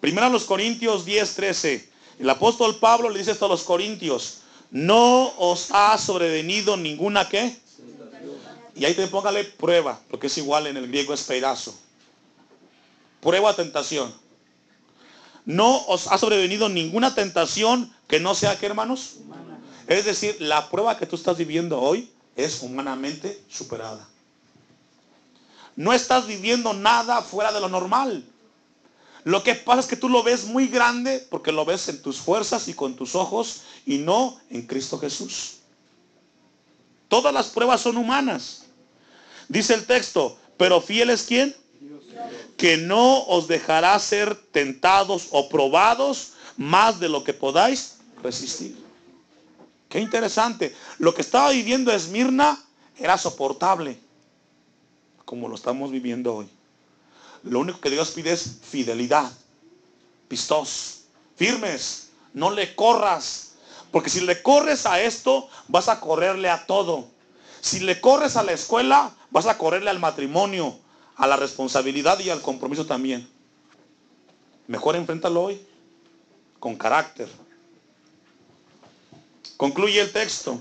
Primero 0.00 0.26
a 0.26 0.30
los 0.30 0.44
Corintios 0.44 1.04
10, 1.04 1.34
13. 1.34 1.90
El 2.18 2.30
apóstol 2.30 2.78
Pablo 2.78 3.10
le 3.10 3.18
dice 3.18 3.32
esto 3.32 3.46
a 3.46 3.48
los 3.48 3.62
Corintios. 3.62 4.38
No 4.70 5.32
os 5.38 5.68
ha 5.72 5.96
sobrevenido 5.98 6.76
ninguna 6.76 7.28
qué. 7.28 7.56
Y 8.76 8.84
ahí 8.84 8.94
te 8.94 9.06
póngale 9.08 9.44
prueba, 9.44 10.00
porque 10.08 10.28
es 10.28 10.38
igual 10.38 10.66
en 10.66 10.76
el 10.76 10.86
griego 10.88 11.12
es 11.12 11.22
pedazo. 11.24 11.78
Prueba 13.20 13.54
tentación. 13.54 14.14
No 15.44 15.84
os 15.86 16.06
ha 16.06 16.16
sobrevenido 16.16 16.68
ninguna 16.68 17.14
tentación 17.14 17.92
que 18.06 18.20
no 18.20 18.34
sea 18.34 18.58
que 18.58 18.66
hermanos 18.66 19.16
es 19.90 20.04
decir, 20.04 20.36
la 20.38 20.70
prueba 20.70 20.96
que 20.96 21.04
tú 21.04 21.16
estás 21.16 21.36
viviendo 21.36 21.80
hoy 21.80 22.08
es 22.36 22.62
humanamente 22.62 23.42
superada. 23.48 24.08
No 25.80 25.94
estás 25.94 26.26
viviendo 26.26 26.74
nada 26.74 27.22
fuera 27.22 27.52
de 27.52 27.58
lo 27.58 27.66
normal. 27.66 28.22
Lo 29.24 29.42
que 29.42 29.54
pasa 29.54 29.80
es 29.80 29.86
que 29.86 29.96
tú 29.96 30.10
lo 30.10 30.22
ves 30.22 30.44
muy 30.44 30.66
grande 30.66 31.26
porque 31.30 31.52
lo 31.52 31.64
ves 31.64 31.88
en 31.88 32.02
tus 32.02 32.18
fuerzas 32.18 32.68
y 32.68 32.74
con 32.74 32.96
tus 32.96 33.14
ojos 33.14 33.62
y 33.86 33.96
no 33.96 34.38
en 34.50 34.66
Cristo 34.66 34.98
Jesús. 34.98 35.60
Todas 37.08 37.32
las 37.32 37.46
pruebas 37.46 37.80
son 37.80 37.96
humanas. 37.96 38.66
Dice 39.48 39.72
el 39.72 39.86
texto, 39.86 40.36
pero 40.58 40.82
fiel 40.82 41.08
es 41.08 41.22
quién? 41.22 41.56
Que 42.58 42.76
no 42.76 43.22
os 43.22 43.48
dejará 43.48 43.98
ser 44.00 44.34
tentados 44.52 45.28
o 45.30 45.48
probados 45.48 46.32
más 46.58 47.00
de 47.00 47.08
lo 47.08 47.24
que 47.24 47.32
podáis 47.32 47.96
resistir. 48.22 48.76
Qué 49.88 49.98
interesante. 49.98 50.76
Lo 50.98 51.14
que 51.14 51.22
estaba 51.22 51.52
viviendo 51.52 51.90
Esmirna 51.90 52.62
era 52.98 53.16
soportable, 53.16 53.98
como 55.30 55.46
lo 55.46 55.54
estamos 55.54 55.92
viviendo 55.92 56.34
hoy. 56.34 56.48
Lo 57.44 57.60
único 57.60 57.80
que 57.80 57.88
Dios 57.88 58.10
pide 58.10 58.32
es 58.32 58.58
fidelidad, 58.62 59.30
pistos, 60.26 61.02
firmes, 61.36 62.10
no 62.34 62.50
le 62.50 62.74
corras, 62.74 63.52
porque 63.92 64.10
si 64.10 64.22
le 64.22 64.42
corres 64.42 64.86
a 64.86 65.00
esto, 65.00 65.48
vas 65.68 65.88
a 65.88 66.00
correrle 66.00 66.50
a 66.50 66.66
todo. 66.66 67.06
Si 67.60 67.78
le 67.78 68.00
corres 68.00 68.36
a 68.36 68.42
la 68.42 68.50
escuela, 68.50 69.14
vas 69.30 69.46
a 69.46 69.56
correrle 69.56 69.90
al 69.90 70.00
matrimonio, 70.00 70.76
a 71.14 71.28
la 71.28 71.36
responsabilidad 71.36 72.18
y 72.18 72.30
al 72.30 72.42
compromiso 72.42 72.84
también. 72.84 73.30
Mejor 74.66 74.96
enfréntalo 74.96 75.42
hoy, 75.42 75.64
con 76.58 76.74
carácter. 76.74 77.28
Concluye 79.56 80.00
el 80.00 80.10
texto. 80.10 80.60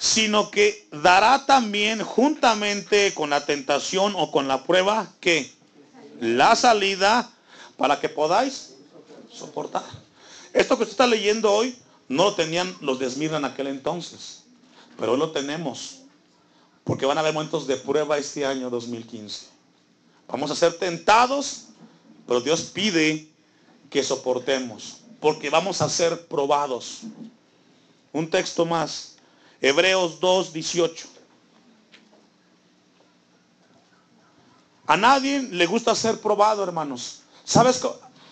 Sino 0.00 0.50
que 0.50 0.88
dará 0.90 1.46
también 1.46 2.02
juntamente 2.02 3.14
con 3.14 3.30
la 3.30 3.46
tentación 3.46 4.14
o 4.16 4.32
con 4.32 4.48
la 4.48 4.64
prueba 4.64 5.12
que 5.20 5.52
la 6.20 6.56
salida 6.56 7.30
para 7.76 8.00
que 8.00 8.08
podáis 8.08 8.74
soportar. 9.32 9.84
Esto 10.52 10.76
que 10.76 10.82
usted 10.82 10.94
está 10.94 11.06
leyendo 11.06 11.52
hoy 11.52 11.76
no 12.08 12.24
lo 12.24 12.34
tenían 12.34 12.76
los 12.80 12.98
de 12.98 13.06
en 13.06 13.44
aquel 13.44 13.68
entonces, 13.68 14.42
pero 14.98 15.12
hoy 15.12 15.18
lo 15.18 15.30
tenemos, 15.30 16.00
porque 16.82 17.06
van 17.06 17.16
a 17.16 17.20
haber 17.20 17.32
momentos 17.32 17.66
de 17.68 17.76
prueba 17.76 18.18
este 18.18 18.44
año 18.44 18.68
2015. 18.68 19.46
Vamos 20.26 20.50
a 20.50 20.56
ser 20.56 20.74
tentados, 20.74 21.66
pero 22.26 22.40
Dios 22.40 22.62
pide 22.62 23.28
que 23.90 24.02
soportemos, 24.02 24.98
porque 25.20 25.50
vamos 25.50 25.80
a 25.82 25.88
ser 25.88 26.26
probados. 26.26 27.02
Un 28.12 28.28
texto 28.28 28.66
más, 28.66 29.09
Hebreos 29.60 30.20
2, 30.20 30.52
18. 30.52 31.08
A 34.86 34.96
nadie 34.96 35.42
le 35.42 35.66
gusta 35.66 35.94
ser 35.94 36.20
probado, 36.20 36.64
hermanos. 36.64 37.22
¿Sabes? 37.44 37.80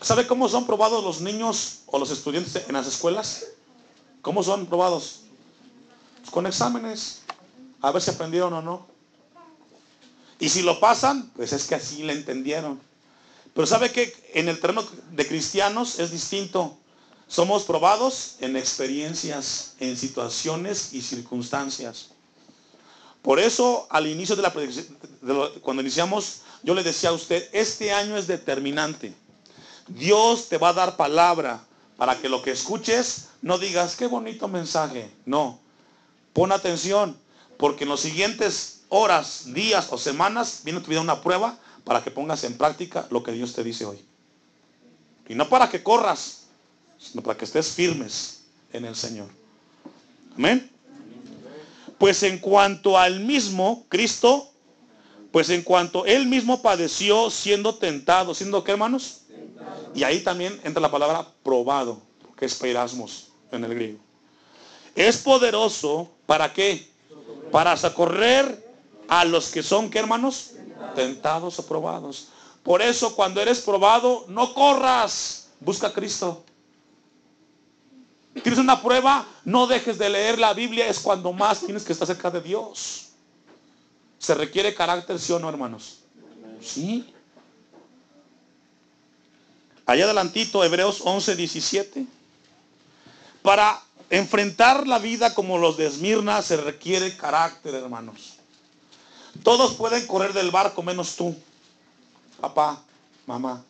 ¿Sabe 0.01 0.27
cómo 0.27 0.49
son 0.49 0.67
probados 0.67 1.05
los 1.05 1.21
niños 1.21 1.81
o 1.87 1.99
los 1.99 2.11
estudiantes 2.11 2.65
en 2.67 2.73
las 2.73 2.87
escuelas? 2.87 3.47
¿Cómo 4.23 4.43
son 4.43 4.67
probados? 4.67 5.21
Pues 6.21 6.31
con 6.31 6.47
exámenes, 6.47 7.23
a 7.81 7.93
ver 7.93 8.03
si 8.03 8.11
aprendieron 8.11 8.53
o 8.55 8.63
no. 8.63 8.87
Y 10.41 10.49
si 10.49 10.63
lo 10.63 10.81
pasan, 10.81 11.31
pues 11.37 11.53
es 11.53 11.67
que 11.67 11.75
así 11.75 12.03
le 12.03 12.13
entendieron. 12.13 12.81
Pero 13.55 13.67
sabe 13.67 13.93
que 13.93 14.15
en 14.35 14.49
el 14.49 14.61
terreno 14.61 14.85
de 15.11 15.27
cristianos 15.27 15.99
es 15.99 16.11
distinto. 16.11 16.79
Somos 17.29 17.65
probados 17.65 18.37
en 18.41 18.57
experiencias, 18.57 19.75
en 19.79 19.97
situaciones 19.97 20.95
y 20.95 21.03
circunstancias. 21.03 22.09
Por 23.23 23.39
eso 23.39 23.87
al 23.91 24.07
inicio 24.07 24.35
de 24.35 24.43
la 24.43 24.53
cuando 25.61 25.83
iniciamos, 25.83 26.41
yo 26.63 26.75
le 26.75 26.83
decía 26.83 27.11
a 27.11 27.13
usted, 27.13 27.49
este 27.53 27.93
año 27.93 28.17
es 28.17 28.27
determinante. 28.27 29.15
Dios 29.89 30.49
te 30.49 30.57
va 30.57 30.71
a 30.71 30.73
dar 30.73 30.97
palabra 30.97 31.61
para 31.99 32.17
que 32.17 32.29
lo 32.31 32.41
que 32.43 32.53
escuches 32.53 33.29
no 33.43 33.59
digas, 33.59 33.97
qué 33.97 34.07
bonito 34.07 34.49
mensaje. 34.49 35.11
No, 35.27 35.61
pon 36.33 36.53
atención, 36.53 37.17
porque 37.59 37.85
en 37.85 37.91
los 37.91 38.01
siguientes 38.01 38.83
horas, 38.89 39.53
días 39.53 39.89
o 39.91 39.99
semanas 39.99 40.61
viene 40.65 40.81
tu 40.81 40.89
vida 40.89 41.01
una 41.01 41.21
prueba 41.21 41.59
para 41.85 42.03
que 42.03 42.11
pongas 42.11 42.45
en 42.45 42.57
práctica 42.57 43.07
lo 43.11 43.23
que 43.23 43.33
Dios 43.33 43.53
te 43.53 43.63
dice 43.63 43.85
hoy. 43.85 44.03
Y 45.29 45.35
no 45.35 45.49
para 45.49 45.69
que 45.69 45.83
corras, 45.83 46.48
sino 46.99 47.23
para 47.23 47.39
que 47.39 47.45
estés 47.45 47.71
firmes 47.71 48.43
en 48.73 48.85
el 48.85 48.97
Señor. 48.97 49.29
Amén. 50.37 50.71
Pues 51.97 52.23
en 52.23 52.39
cuanto 52.39 52.99
al 52.99 53.21
mismo 53.21 53.87
Cristo, 53.89 54.53
pues 55.33 55.51
en 55.51 55.63
cuanto 55.63 56.07
él 56.07 56.27
mismo 56.27 56.63
padeció 56.63 57.31
siendo 57.31 57.75
tentado, 57.75 58.35
siendo 58.35 58.63
qué 58.65 58.73
hermanos? 58.73 59.23
Y 59.95 60.05
ahí 60.05 60.21
también 60.21 60.61
entra 60.65 60.81
la 60.81 60.91
palabra 60.91 61.27
probado, 61.43 62.01
que 62.37 62.47
es 62.47 62.55
peirasmos 62.55 63.29
en 63.51 63.65
el 63.65 63.75
griego. 63.75 63.99
Es 64.95 65.19
poderoso, 65.19 66.11
¿para 66.27 66.53
qué? 66.53 66.89
Para 67.51 67.77
socorrer 67.77 68.67
a 69.09 69.25
los 69.25 69.51
que 69.51 69.63
son, 69.63 69.91
¿qué 69.91 69.99
hermanos? 69.99 70.53
Tentados 70.95 71.59
o 71.59 71.67
probados. 71.67 72.29
Por 72.63 72.83
eso 72.83 73.15
cuando 73.15 73.41
eres 73.41 73.61
probado, 73.61 74.25
no 74.29 74.55
corras, 74.55 75.49
busca 75.61 75.89
a 75.89 75.93
Cristo. 75.93 76.45
¿Tienes 78.43 78.59
una 78.59 78.81
prueba? 78.83 79.27
No 79.45 79.67
dejes 79.67 79.99
de 79.99 80.09
leer 80.09 80.39
la 80.39 80.53
Biblia, 80.53 80.89
es 80.89 80.99
cuando 80.99 81.33
más 81.33 81.61
tienes 81.61 81.85
que 81.85 81.93
estar 81.93 82.07
cerca 82.07 82.31
de 82.31 82.41
Dios. 82.41 83.09
¿Se 84.19 84.35
requiere 84.35 84.75
carácter, 84.75 85.19
sí 85.19 85.33
o 85.33 85.39
no, 85.39 85.49
hermanos? 85.49 86.01
Sí. 86.61 87.15
Allá 89.87 90.05
adelantito, 90.05 90.63
Hebreos 90.65 91.01
11, 91.05 91.37
17. 91.37 92.07
Para 93.43 93.81
enfrentar 94.11 94.87
la 94.87 94.99
vida 94.99 95.35
como 95.35 95.59
los 95.59 95.77
de 95.77 95.87
Esmirna 95.87 96.43
se 96.43 96.57
requiere 96.57 97.17
carácter, 97.17 97.75
hermanos. 97.75 98.35
Todos 99.43 99.75
pueden 99.75 100.07
correr 100.07 100.33
del 100.33 100.51
barco 100.51 100.83
menos 100.83 101.17
tú, 101.17 101.35
papá, 102.41 102.83
mamá. 103.27 103.65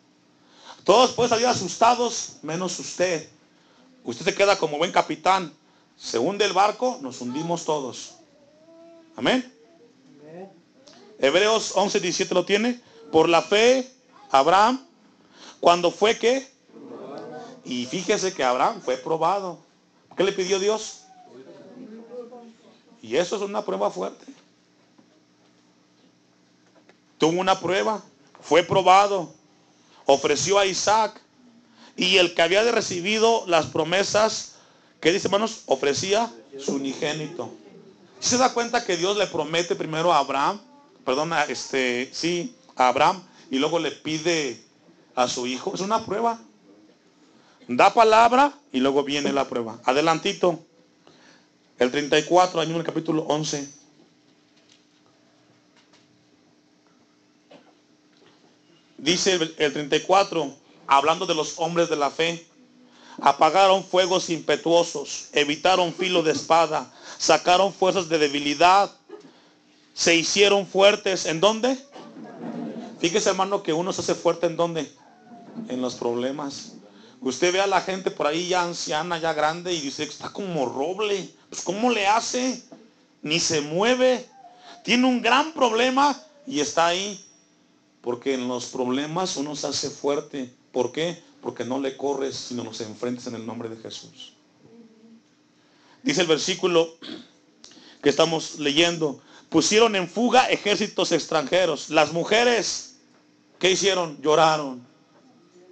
Todos 0.83 1.11
pueden 1.11 1.29
salir 1.29 1.45
asustados 1.45 2.37
menos 2.41 2.79
usted. 2.79 3.29
Usted 4.03 4.25
se 4.25 4.35
queda 4.35 4.57
como 4.57 4.77
buen 4.77 4.91
capitán. 4.91 5.53
Se 5.97 6.17
hunde 6.17 6.45
el 6.45 6.53
barco, 6.53 6.99
nos 7.01 7.21
hundimos 7.21 7.65
todos. 7.65 8.15
Amén. 9.15 9.53
Hebreos 11.19 11.73
11, 11.75 11.99
17 11.99 12.33
lo 12.33 12.45
tiene. 12.45 12.79
Por 13.11 13.27
la 13.27 13.41
fe, 13.41 13.91
Abraham 14.31 14.85
cuando 15.59 15.91
fue 15.91 16.17
que? 16.17 16.47
Y 17.65 17.85
fíjese 17.85 18.33
que 18.33 18.43
Abraham 18.43 18.81
fue 18.81 18.97
probado. 18.97 19.59
¿Qué 20.15 20.23
le 20.23 20.31
pidió 20.31 20.59
Dios? 20.59 21.01
Y 23.01 23.15
eso 23.15 23.35
es 23.35 23.41
una 23.41 23.63
prueba 23.63 23.91
fuerte. 23.91 24.25
Tuvo 27.17 27.39
una 27.39 27.59
prueba, 27.59 28.01
fue 28.41 28.63
probado, 28.63 29.33
ofreció 30.05 30.57
a 30.57 30.65
Isaac 30.65 31.21
y 31.99 32.15
el 32.17 32.33
que 32.33 32.41
había 32.41 32.63
recibido 32.71 33.43
las 33.45 33.65
promesas, 33.65 34.53
¿qué 35.01 35.11
dice 35.11 35.27
hermanos? 35.27 35.63
Ofrecía 35.65 36.31
su 36.57 36.75
unigénito. 36.75 37.51
¿Se 38.21 38.37
da 38.37 38.53
cuenta 38.53 38.85
que 38.85 38.95
Dios 38.95 39.17
le 39.17 39.27
promete 39.27 39.75
primero 39.75 40.13
a 40.13 40.19
Abraham, 40.19 40.61
perdona, 41.03 41.43
este, 41.43 42.09
sí, 42.13 42.55
a 42.77 42.87
Abraham, 42.87 43.21
y 43.51 43.59
luego 43.59 43.79
le 43.79 43.91
pide 43.91 44.61
a 45.13 45.27
su 45.27 45.45
hijo. 45.45 45.73
Es 45.75 45.81
una 45.81 46.05
prueba. 46.05 46.39
Da 47.67 47.93
palabra 47.93 48.53
y 48.71 48.79
luego 48.79 49.03
viene 49.03 49.33
la 49.33 49.45
prueba. 49.45 49.79
Adelantito. 49.83 50.63
El 51.79 51.91
34, 51.91 52.61
año 52.61 52.71
en 52.71 52.77
el 52.77 52.83
capítulo 52.83 53.23
11. 53.23 53.73
Dice 58.97 59.53
el 59.57 59.73
34, 59.73 60.55
hablando 60.89 61.25
de 61.25 61.35
los 61.35 61.53
hombres 61.57 61.89
de 61.89 61.95
la 61.95 62.09
fe, 62.11 62.45
apagaron 63.21 63.83
fuegos 63.83 64.29
impetuosos, 64.29 65.29
evitaron 65.33 65.93
filo 65.93 66.23
de 66.23 66.33
espada, 66.33 66.91
sacaron 67.17 67.73
fuerzas 67.73 68.09
de 68.09 68.17
debilidad, 68.17 68.91
se 69.93 70.15
hicieron 70.15 70.67
fuertes. 70.67 71.25
¿En 71.25 71.39
dónde? 71.39 71.77
Fíjese 72.99 73.29
hermano 73.29 73.63
que 73.63 73.73
uno 73.73 73.93
se 73.93 74.01
hace 74.01 74.15
fuerte 74.15 74.47
en 74.47 74.57
dónde? 74.57 74.91
en 75.67 75.81
los 75.81 75.95
problemas. 75.95 76.73
Usted 77.21 77.51
ve 77.51 77.61
a 77.61 77.67
la 77.67 77.81
gente 77.81 78.11
por 78.11 78.27
ahí 78.27 78.47
ya 78.47 78.63
anciana, 78.63 79.17
ya 79.19 79.33
grande 79.33 79.73
y 79.73 79.81
dice, 79.81 80.03
está 80.03 80.29
como 80.29 80.65
roble. 80.65 81.29
Pues 81.49 81.61
¿cómo 81.61 81.91
le 81.91 82.07
hace? 82.07 82.63
Ni 83.21 83.39
se 83.39 83.61
mueve. 83.61 84.25
Tiene 84.83 85.05
un 85.05 85.21
gran 85.21 85.51
problema 85.51 86.17
y 86.47 86.61
está 86.61 86.87
ahí. 86.87 87.25
Porque 88.01 88.35
en 88.35 88.47
los 88.47 88.67
problemas 88.67 89.35
uno 89.35 89.55
se 89.55 89.67
hace 89.67 89.89
fuerte. 89.89 90.53
¿Por 90.71 90.91
qué? 90.91 91.21
Porque 91.41 91.63
no 91.63 91.79
le 91.79 91.97
corres, 91.97 92.35
sino 92.35 92.63
nos 92.63 92.81
enfrentes 92.81 93.27
en 93.27 93.35
el 93.35 93.45
nombre 93.45 93.69
de 93.69 93.77
Jesús. 93.77 94.33
Dice 96.03 96.21
el 96.21 96.27
versículo 96.27 96.95
que 98.01 98.09
estamos 98.09 98.59
leyendo. 98.59 99.21
Pusieron 99.49 99.95
en 99.95 100.07
fuga 100.07 100.49
ejércitos 100.49 101.11
extranjeros. 101.11 101.89
Las 101.89 102.13
mujeres 102.13 102.89
¿Qué 103.59 103.71
hicieron? 103.71 104.19
Lloraron. 104.21 104.87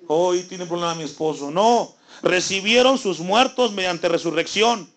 Hoy 0.08 0.44
tiene 0.44 0.66
problema 0.66 0.94
mi 0.94 1.04
esposo. 1.04 1.50
No, 1.50 1.96
recibieron 2.22 2.98
sus 2.98 3.20
muertos 3.20 3.72
mediante 3.72 4.10
resurrección. 4.10 4.90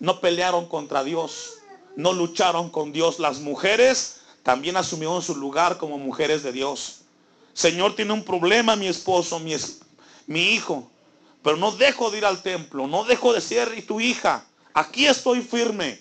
No 0.00 0.20
pelearon 0.20 0.66
contra 0.66 1.04
Dios. 1.04 1.58
No 1.96 2.14
lucharon 2.14 2.70
con 2.70 2.92
Dios. 2.92 3.18
Las 3.18 3.40
mujeres 3.40 4.20
también 4.42 4.78
asumieron 4.78 5.20
su 5.20 5.36
lugar 5.36 5.76
como 5.76 5.98
mujeres 5.98 6.42
de 6.42 6.52
Dios. 6.52 6.97
Señor, 7.58 7.96
tiene 7.96 8.12
un 8.12 8.22
problema 8.22 8.76
mi 8.76 8.86
esposo, 8.86 9.40
mi, 9.40 10.40
hijo. 10.40 10.88
Pero 11.42 11.56
no 11.56 11.72
dejo 11.72 12.08
de 12.08 12.18
ir 12.18 12.24
al 12.24 12.40
templo. 12.40 12.86
No 12.86 13.02
dejo 13.02 13.32
de 13.32 13.40
ser 13.40 13.84
tu 13.84 13.98
hija. 14.00 14.44
Aquí 14.72 15.06
estoy 15.06 15.42
firme. 15.42 16.00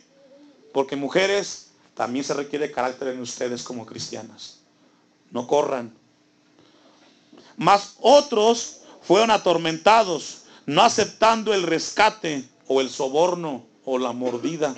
Porque 0.72 0.96
mujeres, 0.96 1.72
también 1.96 2.24
se 2.24 2.36
requiere 2.36 2.72
carácter 2.72 3.08
en 3.08 3.22
ustedes 3.22 3.64
como 3.64 3.88
cristianas. 3.88 4.60
No 5.32 5.48
corran. 5.48 5.92
Mas 7.56 7.96
otros 8.02 8.82
fueron 9.02 9.32
atormentados, 9.32 10.44
no 10.68 10.84
aceptando 10.84 11.56
el 11.56 11.64
rescate 11.64 12.48
o 12.68 12.82
el 12.82 12.92
soborno 12.92 13.66
o 13.84 13.98
la 13.98 14.12
mordida. 14.12 14.76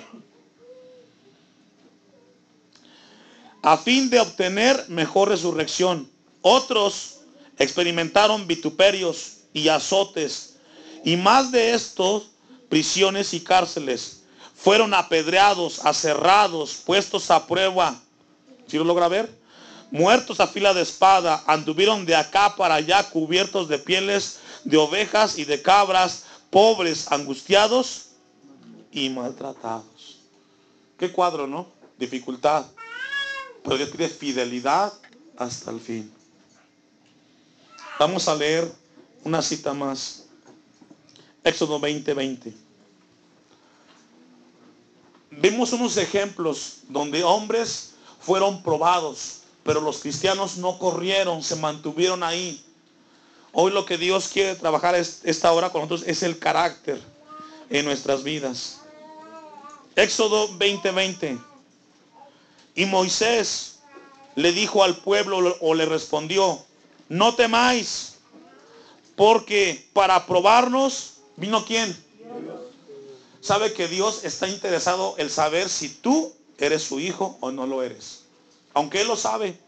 A 3.64 3.76
fin 3.76 4.10
de 4.10 4.22
obtener 4.22 4.86
mejor 4.88 5.28
resurrección. 5.28 6.10
Otros 6.42 7.20
experimentaron 7.58 8.48
vituperios 8.48 9.38
y 9.54 9.68
azotes. 9.68 10.58
Y 11.04 11.16
más 11.18 11.52
de 11.52 11.74
estos, 11.74 12.32
prisiones 12.70 13.34
y 13.34 13.42
cárceles. 13.42 14.24
Fueron 14.56 14.94
apedreados, 14.94 15.86
aserrados, 15.86 16.76
puestos 16.86 17.32
a 17.32 17.48
prueba. 17.48 18.00
¿Sí 18.68 18.78
lo 18.78 18.84
logra 18.84 19.08
ver? 19.08 19.40
muertos 19.92 20.40
a 20.40 20.48
fila 20.48 20.74
de 20.74 20.82
espada, 20.82 21.44
anduvieron 21.48 22.06
de 22.06 22.16
acá 22.16 22.56
para 22.56 22.76
allá 22.76 23.10
cubiertos 23.10 23.68
de 23.68 23.80
pieles 23.80 24.40
de 24.64 24.78
ovejas 24.78 25.38
y 25.38 25.46
de 25.46 25.62
cabras, 25.62 26.26
pobres, 26.50 27.12
angustiados 27.12 28.10
y 28.92 29.10
maltratados. 29.10 30.20
Qué 30.98 31.12
cuadro, 31.12 31.48
¿no? 31.48 31.68
Dificultad. 31.98 32.66
Pero 33.64 33.78
Dios 33.78 33.90
fidelidad 34.12 34.94
hasta 35.38 35.72
el 35.72 35.80
fin. 35.80 36.12
Vamos 38.00 38.28
a 38.28 38.36
leer 38.36 38.72
una 39.24 39.42
cita 39.42 39.74
más. 39.74 40.26
Éxodo 41.44 41.80
20, 41.80 42.14
20. 42.14 42.54
Vimos 45.32 45.72
unos 45.74 45.98
ejemplos 45.98 46.80
donde 46.88 47.24
hombres 47.24 47.92
fueron 48.20 48.64
probados 48.64 49.40
pero 49.64 49.82
los 49.82 50.00
cristianos 50.00 50.58
no 50.58 50.80
corrieron, 50.80 51.44
se 51.44 51.56
mantuvieron 51.56 52.24
ahí. 52.24 52.64
Hoy 53.52 53.72
lo 53.72 53.86
que 53.86 54.00
Dios 54.00 54.28
quiere 54.28 54.56
trabajar 54.56 54.96
esta 54.96 55.52
hora 55.52 55.70
con 55.70 55.82
nosotros 55.82 56.08
es 56.08 56.24
el 56.24 56.40
carácter 56.40 57.00
en 57.70 57.86
nuestras 57.86 58.24
vidas. 58.24 58.80
Éxodo 59.96 60.48
20:20. 60.58 61.40
Y 62.74 62.86
Moisés 62.86 63.80
le 64.34 64.54
dijo 64.54 64.84
al 64.84 64.98
pueblo 64.98 65.56
o 65.62 65.74
le 65.76 65.86
respondió, 65.86 66.66
no 67.10 67.36
temáis, 67.36 68.20
porque 69.16 69.90
para 69.94 70.26
probarnos 70.26 71.16
vino 71.36 71.66
quién. 71.66 71.96
Sabe 73.42 73.74
que 73.74 73.88
Dios 73.88 74.24
está 74.24 74.48
interesado 74.48 75.16
en 75.18 75.30
saber 75.30 75.70
si 75.70 75.90
tú 75.90 76.34
eres 76.58 76.84
su 76.84 77.00
hijo 77.00 77.38
o 77.42 77.52
no 77.52 77.68
lo 77.68 77.84
eres 77.84 78.30
aunque 78.74 79.02
Él 79.02 79.08
lo 79.08 79.16
sabe. 79.16 79.60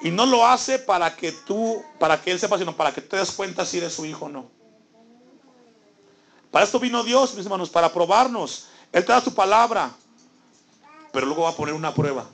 Y 0.00 0.10
no 0.10 0.26
lo 0.26 0.46
hace 0.46 0.78
para 0.78 1.16
que 1.16 1.32
tú, 1.32 1.82
para 1.98 2.20
que 2.20 2.30
Él 2.30 2.38
sepa, 2.38 2.58
sino 2.58 2.76
para 2.76 2.92
que 2.92 3.00
te 3.00 3.16
des 3.16 3.32
cuenta 3.32 3.64
si 3.64 3.78
eres 3.78 3.94
su 3.94 4.04
hijo 4.04 4.26
o 4.26 4.28
no. 4.28 4.46
Para 6.50 6.64
esto 6.64 6.78
vino 6.78 7.02
Dios, 7.02 7.34
mis 7.34 7.44
hermanos, 7.44 7.68
para 7.68 7.92
probarnos. 7.92 8.68
Él 8.92 9.04
te 9.04 9.12
da 9.12 9.20
su 9.20 9.34
palabra, 9.34 9.90
pero 11.12 11.26
luego 11.26 11.42
va 11.42 11.50
a 11.50 11.56
poner 11.56 11.74
una 11.74 11.92
prueba. 11.92 12.26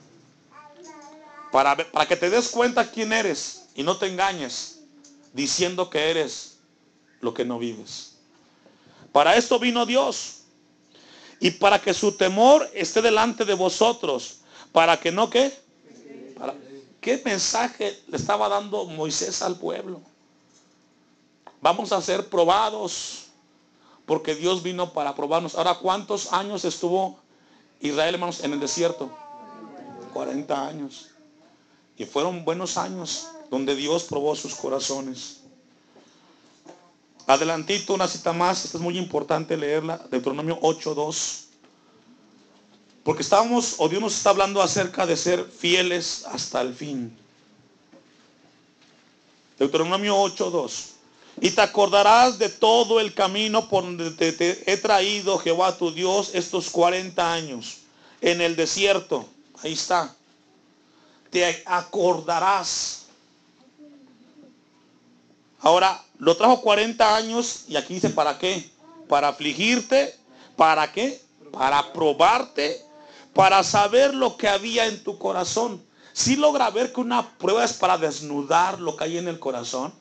Para, 1.51 1.75
para 1.75 2.07
que 2.07 2.15
te 2.15 2.29
des 2.29 2.49
cuenta 2.49 2.89
quién 2.89 3.11
eres 3.13 3.64
y 3.75 3.83
no 3.83 3.97
te 3.97 4.07
engañes 4.07 4.79
diciendo 5.33 5.89
que 5.89 6.09
eres 6.09 6.57
lo 7.21 7.33
que 7.33 7.45
no 7.45 7.59
vives. 7.59 8.15
Para 9.11 9.35
esto 9.35 9.59
vino 9.59 9.85
Dios. 9.85 10.41
Y 11.39 11.51
para 11.51 11.81
que 11.81 11.93
su 11.93 12.13
temor 12.13 12.67
esté 12.73 13.01
delante 13.01 13.45
de 13.45 13.53
vosotros 13.53 14.39
¿Para 14.75 14.99
que 14.99 15.09
no 15.09 15.29
qué? 15.29 15.57
¿Qué 16.99 17.21
mensaje 17.23 17.97
le 18.07 18.17
estaba 18.17 18.49
dando 18.49 18.83
Moisés 18.83 19.41
al 19.41 19.57
pueblo? 19.57 20.01
Vamos 21.61 21.93
a 21.93 22.01
ser 22.01 22.27
probados 22.27 23.27
porque 24.05 24.35
Dios 24.35 24.61
vino 24.61 24.91
para 24.91 25.15
probarnos. 25.15 25.55
Ahora, 25.55 25.75
¿cuántos 25.75 26.33
años 26.33 26.65
estuvo 26.65 27.17
Israel, 27.79 28.15
hermanos, 28.15 28.43
en 28.43 28.51
el 28.51 28.59
desierto? 28.59 29.09
40 30.11 30.67
años. 30.67 31.07
Y 31.95 32.03
fueron 32.03 32.43
buenos 32.43 32.75
años 32.75 33.29
donde 33.49 33.75
Dios 33.75 34.03
probó 34.03 34.35
sus 34.35 34.55
corazones. 34.55 35.41
Adelantito, 37.27 37.93
una 37.93 38.07
cita 38.07 38.33
más. 38.33 38.65
Esta 38.65 38.77
es 38.77 38.83
muy 38.83 38.97
importante 38.97 39.57
leerla. 39.57 39.99
Deuteronomio 40.11 40.59
8.2. 40.61 41.45
Porque 43.03 43.21
estábamos, 43.21 43.75
o 43.77 43.87
Dios 43.87 44.01
nos 44.01 44.15
está 44.15 44.31
hablando 44.31 44.61
acerca 44.61 45.05
de 45.05 45.17
ser 45.17 45.45
fieles 45.45 46.25
hasta 46.25 46.61
el 46.61 46.73
fin. 46.73 47.15
Deuteronomio 49.57 50.15
8.2. 50.15 50.95
Y 51.41 51.51
te 51.51 51.61
acordarás 51.61 52.39
de 52.39 52.49
todo 52.49 52.99
el 52.99 53.13
camino 53.13 53.67
por 53.67 53.83
donde 53.83 54.11
te, 54.11 54.71
he 54.71 54.77
traído, 54.77 55.37
Jehová 55.37 55.77
tu 55.77 55.91
Dios, 55.91 56.31
estos 56.33 56.69
40 56.69 57.33
años 57.33 57.79
en 58.21 58.41
el 58.41 58.55
desierto. 58.55 59.27
Ahí 59.61 59.73
está. 59.73 60.15
Te 61.29 61.63
acordarás. 61.65 63.04
Ahora, 65.65 66.01
lo 66.19 66.37
trajo 66.37 66.61
40 66.61 67.13
años 67.17 67.65
y 67.67 67.75
aquí 67.75 67.95
dice, 67.95 68.09
¿para 68.11 68.37
qué? 68.37 68.69
Para 69.09 69.27
afligirte. 69.27 70.15
¿Para 70.55 70.93
qué? 70.93 71.21
Para 71.51 71.91
probarte 71.91 72.85
para 73.35 73.61
saber 73.63 74.15
lo 74.15 74.37
que 74.37 74.47
había 74.47 74.87
en 74.87 75.03
tu 75.03 75.19
corazón. 75.19 75.83
Si 76.13 76.37
logra 76.37 76.69
ver 76.69 76.93
que 76.93 77.01
una 77.01 77.37
prueba 77.37 77.65
es 77.65 77.73
para 77.73 77.97
desnudar 77.97 78.79
lo 78.79 78.95
que 78.95 79.03
hay 79.03 79.17
en 79.17 79.27
el 79.27 79.39
corazón. 79.39 79.93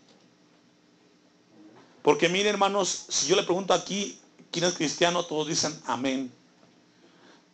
Porque 2.02 2.28
miren 2.28 2.54
hermanos, 2.54 3.06
si 3.08 3.26
yo 3.26 3.34
le 3.34 3.42
pregunto 3.42 3.74
aquí, 3.74 4.20
¿quién 4.52 4.66
es 4.66 4.74
cristiano? 4.74 5.24
Todos 5.24 5.48
dicen 5.48 5.76
amén. 5.86 6.32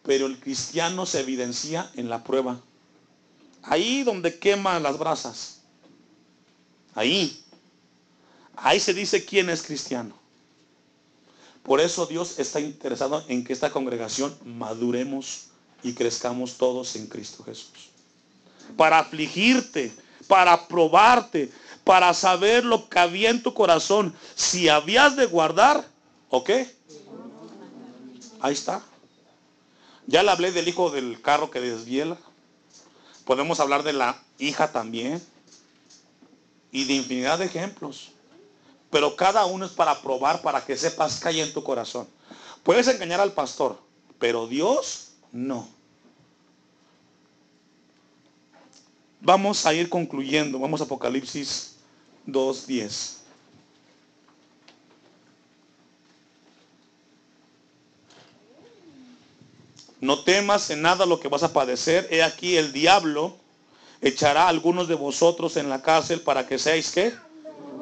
Pero 0.03 0.27
el 0.27 0.39
cristiano 0.39 1.07
se 1.07 1.21
evidencia 1.21 1.91
en 1.95 2.11
la 2.11 2.23
prueba. 2.25 2.61
Ahí 3.63 4.03
donde 4.03 4.39
queman 4.39 4.83
las 4.83 4.99
brasas. 4.99 5.63
Ahí. 6.95 7.43
Ahí 8.63 8.79
se 8.79 8.95
dice 8.95 9.25
quién 9.25 9.49
es 9.51 9.63
cristiano. 9.63 10.15
Por 11.63 11.81
eso 11.81 12.07
Dios 12.07 12.39
está 12.39 12.61
interesado 12.61 13.25
en 13.29 13.45
que 13.45 13.53
esta 13.53 13.71
congregación 13.71 14.37
maduremos 14.45 15.47
y 15.83 15.95
crezcamos 15.95 16.57
todos 16.57 16.97
en 16.97 17.07
Cristo 17.07 17.43
Jesús. 17.45 17.91
Para 18.77 18.99
afligirte, 18.99 19.93
para 20.27 20.67
probarte, 20.67 21.51
para 21.85 22.13
saber 22.15 22.65
lo 22.65 22.89
que 22.89 22.99
había 22.99 23.31
en 23.31 23.43
tu 23.43 23.55
corazón, 23.55 24.15
si 24.35 24.69
habías 24.69 25.17
de 25.17 25.27
guardar 25.27 25.87
o 26.29 26.45
qué. 26.45 26.75
Ahí 28.41 28.53
está. 28.53 28.83
Ya 30.07 30.23
le 30.23 30.31
hablé 30.31 30.53
del 30.53 30.69
hijo 30.69 30.91
del 30.91 31.21
carro 31.21 31.51
que 31.51 31.61
desviela. 31.61 32.17
Podemos 33.25 33.61
hablar 33.61 33.83
de 33.83 33.93
la 33.93 34.21
hija 34.39 34.73
también. 34.73 35.23
Y 36.73 36.85
de 36.85 36.95
infinidad 36.95 37.39
de 37.39 37.47
ejemplos. 37.47 38.13
Pero 38.91 39.15
cada 39.15 39.47
uno 39.47 39.65
es 39.65 39.73
para 39.73 40.01
probar, 40.03 40.43
para 40.43 40.65
que 40.65 40.77
sepas 40.77 41.21
que 41.21 41.29
hay 41.29 41.41
en 41.41 41.53
tu 41.53 41.63
corazón. 41.63 42.09
Puedes 42.63 42.89
engañar 42.89 43.21
al 43.21 43.33
pastor, 43.33 43.79
pero 44.19 44.47
Dios 44.47 45.13
no. 45.33 45.69
Vamos 49.21 49.67
a 49.67 49.75
ir 49.75 49.89
concluyendo. 49.89 50.59
Vamos 50.59 50.81
a 50.81 50.85
Apocalipsis 50.85 51.77
2.10. 52.27 53.19
No 60.01 60.25
temas 60.25 60.71
en 60.71 60.81
nada 60.81 61.05
lo 61.05 61.21
que 61.21 61.29
vas 61.29 61.43
a 61.43 61.53
padecer. 61.53 62.09
He 62.11 62.23
aquí 62.23 62.57
el 62.57 62.73
diablo 62.73 63.37
echará 64.01 64.45
a 64.45 64.49
algunos 64.49 64.89
de 64.89 64.95
vosotros 64.95 65.59
en 65.59 65.69
la 65.69 65.83
cárcel 65.83 66.23
para 66.23 66.47
que 66.47 66.59
seáis 66.59 66.91
que. 66.91 67.13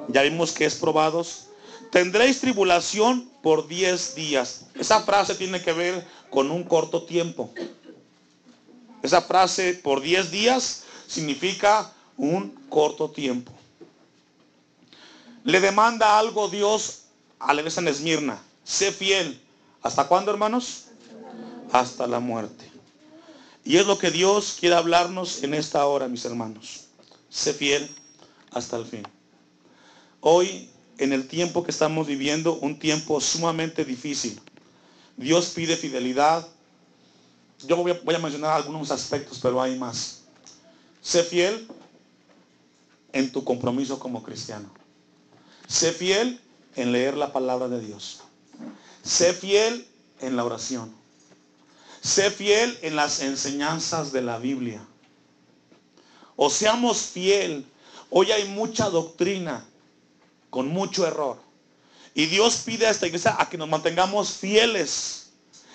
Ya 0.08 0.22
vimos 0.22 0.52
que 0.52 0.64
es 0.64 0.74
probados. 0.74 1.46
Tendréis 1.90 2.40
tribulación 2.40 3.30
por 3.42 3.66
10 3.68 4.14
días. 4.14 4.66
Esa 4.74 5.00
frase 5.02 5.34
tiene 5.34 5.62
que 5.62 5.72
ver 5.72 6.06
con 6.30 6.50
un 6.50 6.64
corto 6.64 7.02
tiempo. 7.02 7.50
Esa 9.02 9.22
frase 9.22 9.74
por 9.74 10.00
10 10.00 10.30
días 10.30 10.84
significa 11.06 11.92
un 12.16 12.50
corto 12.68 13.10
tiempo. 13.10 13.52
Le 15.44 15.60
demanda 15.60 16.18
algo 16.18 16.48
Dios 16.48 17.04
a 17.38 17.54
la 17.54 17.60
iglesia 17.60 17.80
en 17.80 17.88
Esmirna. 17.88 18.42
Sé 18.64 18.92
fiel. 18.92 19.40
¿Hasta 19.82 20.08
cuándo, 20.08 20.30
hermanos? 20.30 20.86
Hasta 21.72 22.06
la 22.06 22.20
muerte. 22.20 22.70
Y 23.64 23.76
es 23.76 23.86
lo 23.86 23.98
que 23.98 24.10
Dios 24.10 24.56
quiere 24.58 24.74
hablarnos 24.74 25.42
en 25.42 25.54
esta 25.54 25.86
hora, 25.86 26.08
mis 26.08 26.24
hermanos. 26.24 26.86
Sé 27.30 27.54
fiel 27.54 27.88
hasta 28.50 28.76
el 28.76 28.86
fin. 28.86 29.06
Hoy, 30.20 30.68
en 30.98 31.12
el 31.12 31.28
tiempo 31.28 31.62
que 31.62 31.70
estamos 31.70 32.06
viviendo, 32.06 32.54
un 32.54 32.78
tiempo 32.78 33.20
sumamente 33.20 33.84
difícil. 33.84 34.40
Dios 35.16 35.50
pide 35.54 35.76
fidelidad. 35.76 36.46
Yo 37.66 37.76
voy 37.76 37.92
a, 37.92 38.00
voy 38.02 38.14
a 38.14 38.18
mencionar 38.18 38.52
algunos 38.52 38.90
aspectos, 38.90 39.38
pero 39.40 39.60
hay 39.60 39.78
más. 39.78 40.22
Sé 41.00 41.22
fiel 41.22 41.68
en 43.12 43.30
tu 43.30 43.44
compromiso 43.44 43.98
como 43.98 44.22
cristiano. 44.22 44.68
Sé 45.66 45.92
fiel 45.92 46.40
en 46.76 46.92
leer 46.92 47.16
la 47.16 47.32
palabra 47.32 47.68
de 47.68 47.80
Dios. 47.80 48.20
Sé 49.02 49.32
fiel 49.32 49.86
en 50.20 50.36
la 50.36 50.44
oración. 50.44 50.92
Sé 52.00 52.30
fiel 52.30 52.78
en 52.82 52.96
las 52.96 53.20
enseñanzas 53.20 54.12
de 54.12 54.22
la 54.22 54.38
Biblia. 54.38 54.80
O 56.36 56.50
seamos 56.50 56.98
fiel. 56.98 57.64
Hoy 58.10 58.32
hay 58.32 58.48
mucha 58.48 58.88
doctrina 58.90 59.64
con 60.50 60.68
mucho 60.68 61.06
error. 61.06 61.40
Y 62.14 62.26
Dios 62.26 62.62
pide 62.64 62.86
a 62.86 62.90
esta 62.90 63.06
iglesia 63.06 63.36
a 63.38 63.48
que 63.48 63.58
nos 63.58 63.68
mantengamos 63.68 64.32
fieles 64.32 65.30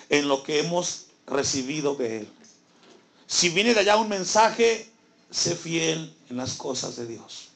en 0.08 0.28
lo 0.28 0.42
que 0.42 0.60
hemos 0.60 1.06
recibido 1.26 1.94
de 1.94 2.18
Él. 2.18 2.28
Si 3.26 3.48
viene 3.48 3.74
de 3.74 3.80
allá 3.80 3.96
un 3.96 4.08
mensaje, 4.08 4.90
sé 5.30 5.56
fiel 5.56 6.14
en 6.28 6.36
las 6.36 6.54
cosas 6.54 6.96
de 6.96 7.06
Dios. 7.06 7.48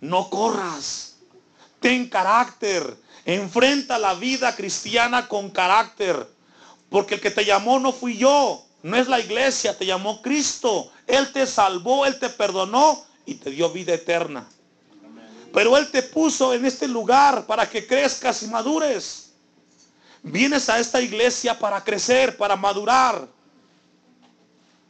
No 0.00 0.28
corras. 0.28 1.16
Ten 1.80 2.08
carácter. 2.08 2.96
Enfrenta 3.24 3.98
la 3.98 4.14
vida 4.14 4.54
cristiana 4.54 5.28
con 5.28 5.50
carácter. 5.50 6.28
Porque 6.90 7.14
el 7.14 7.20
que 7.20 7.30
te 7.30 7.44
llamó 7.44 7.78
no 7.78 7.92
fui 7.92 8.16
yo. 8.16 8.64
No 8.82 8.96
es 8.96 9.08
la 9.08 9.18
iglesia, 9.18 9.76
te 9.76 9.86
llamó 9.86 10.22
Cristo. 10.22 10.90
Él 11.06 11.32
te 11.32 11.46
salvó, 11.46 12.06
Él 12.06 12.18
te 12.18 12.28
perdonó 12.28 13.04
y 13.24 13.34
te 13.34 13.50
dio 13.50 13.70
vida 13.70 13.94
eterna. 13.94 14.48
Pero 15.56 15.74
Él 15.78 15.90
te 15.90 16.02
puso 16.02 16.52
en 16.52 16.66
este 16.66 16.86
lugar 16.86 17.46
para 17.46 17.66
que 17.66 17.86
crezcas 17.86 18.42
y 18.42 18.46
madures. 18.46 19.30
Vienes 20.22 20.68
a 20.68 20.78
esta 20.78 21.00
iglesia 21.00 21.58
para 21.58 21.82
crecer, 21.82 22.36
para 22.36 22.56
madurar. 22.56 23.26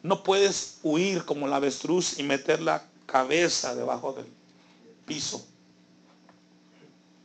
No 0.03 0.25
puedes 0.25 0.79
huir 0.83 1.25
como 1.25 1.47
la 1.47 1.55
avestruz 1.55 2.19
y 2.19 2.25
meter 2.25 2.61
la 2.61 2.83
cabeza 3.07 3.77
debajo 3.77 4.13
del 4.15 4.27
piso. 5.05 5.47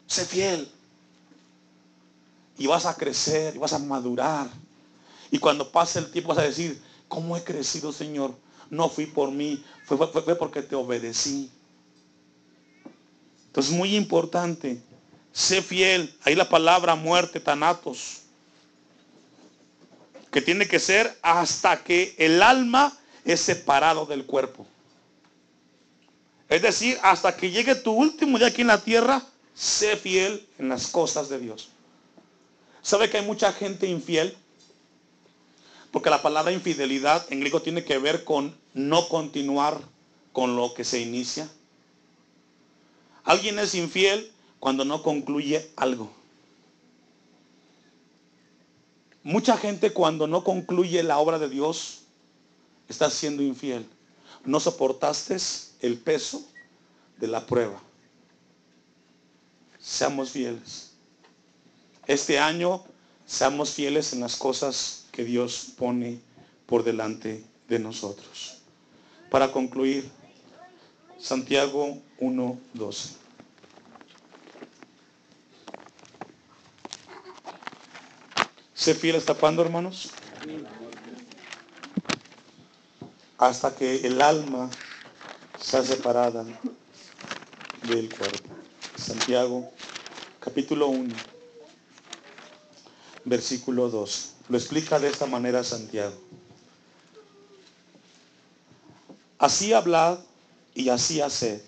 Sé 0.06 0.24
fiel. 0.24 0.72
Y 2.60 2.68
vas 2.68 2.86
a 2.86 2.96
crecer, 2.96 3.56
y 3.56 3.58
vas 3.58 3.74
a 3.74 3.80
madurar. 3.80 4.50
Y 5.32 5.40
cuando 5.40 5.72
pase 5.72 5.98
el 5.98 6.12
tiempo 6.12 6.30
vas 6.30 6.38
a 6.38 6.44
decir, 6.44 6.80
¿cómo 7.08 7.36
he 7.36 7.44
crecido, 7.44 7.92
Señor? 7.92 8.36
No 8.70 8.88
fui 8.88 9.08
por 9.08 9.32
mí, 9.32 9.66
fue, 9.88 9.98
fue, 9.98 10.22
fue 10.22 10.36
porque 10.36 10.62
te 10.62 10.76
obedecí. 10.76 11.50
Entonces, 13.52 13.74
muy 13.74 13.98
importante, 13.98 14.82
sé 15.34 15.62
fiel. 15.62 16.16
Ahí 16.24 16.36
la 16.36 16.48
palabra 16.48 16.96
muerte, 16.96 17.42
tanatos. 17.42 18.22
Que 20.32 20.42
tiene 20.42 20.70
que 20.70 20.80
ser 20.80 21.20
hasta 21.22 21.84
que 21.84 22.16
el 22.18 22.42
alma 22.42 22.98
es 23.26 23.42
separado 23.42 24.06
del 24.06 24.26
cuerpo. 24.26 24.66
Es 26.48 26.62
decir, 26.62 26.98
hasta 27.04 27.36
que 27.36 27.52
llegue 27.52 27.76
tu 27.76 27.92
último 27.92 28.38
día 28.38 28.48
aquí 28.48 28.62
en 28.62 28.68
la 28.68 28.82
tierra, 28.82 29.22
sé 29.54 29.98
fiel 29.98 30.48
en 30.58 30.70
las 30.70 30.88
cosas 30.88 31.28
de 31.28 31.40
Dios. 31.40 31.72
¿Sabe 32.82 33.10
que 33.10 33.18
hay 33.18 33.26
mucha 33.26 33.52
gente 33.52 33.86
infiel? 33.86 34.34
Porque 35.92 36.10
la 36.10 36.22
palabra 36.22 36.54
infidelidad 36.54 37.26
en 37.30 37.42
griego 37.42 37.62
tiene 37.62 37.84
que 37.84 37.98
ver 37.98 38.24
con 38.24 38.56
no 38.74 39.10
continuar 39.10 39.82
con 40.32 40.56
lo 40.56 40.74
que 40.74 40.86
se 40.86 41.02
inicia. 41.02 41.50
Alguien 43.24 43.60
es 43.60 43.76
infiel 43.76 44.32
cuando 44.60 44.86
no 44.86 45.04
concluye 45.04 45.70
algo. 45.76 46.12
Mucha 49.24 49.58
gente 49.58 49.92
cuando 49.94 50.26
no 50.28 50.44
concluye 50.44 51.04
la 51.04 51.20
obra 51.20 51.38
de 51.38 51.50
Dios 51.50 52.02
está 52.90 53.10
siendo 53.10 53.44
infiel. 53.44 53.86
No 54.46 54.60
soportaste 54.60 55.38
el 55.82 55.98
peso 55.98 56.44
de 57.18 57.28
la 57.28 57.46
prueba. 57.46 57.80
Seamos 59.80 60.32
fieles. 60.32 60.92
Este 62.08 62.40
año 62.40 62.84
seamos 63.26 63.72
fieles 63.72 64.14
en 64.14 64.22
las 64.22 64.36
cosas 64.36 65.06
que 65.12 65.24
Dios 65.24 65.68
pone 65.78 66.20
por 66.66 66.84
delante 66.84 67.44
de 67.68 67.80
nosotros. 67.80 68.58
Para 69.30 69.52
concluir, 69.52 70.10
Santiago 71.22 72.02
1.12. 72.20 73.18
¿Sé 78.74 78.96
fiel 78.96 79.16
hasta 79.18 79.36
cuándo, 79.36 79.62
hermanos? 79.62 80.14
Hasta 83.38 83.76
que 83.76 83.98
el 84.08 84.20
alma 84.20 84.70
sea 85.56 85.84
separada 85.84 86.44
del 87.84 88.10
cuerpo. 88.10 88.50
Santiago, 88.96 89.70
capítulo 90.40 90.88
1, 90.88 91.14
versículo 93.26 93.90
2. 93.90 94.34
Lo 94.50 94.58
explica 94.58 95.00
de 95.00 95.10
esta 95.10 95.28
manera 95.28 95.64
Santiago. 95.64 96.16
Así 99.38 99.74
hablad 99.74 100.20
y 100.74 100.90
así 100.90 101.22
haced, 101.22 101.62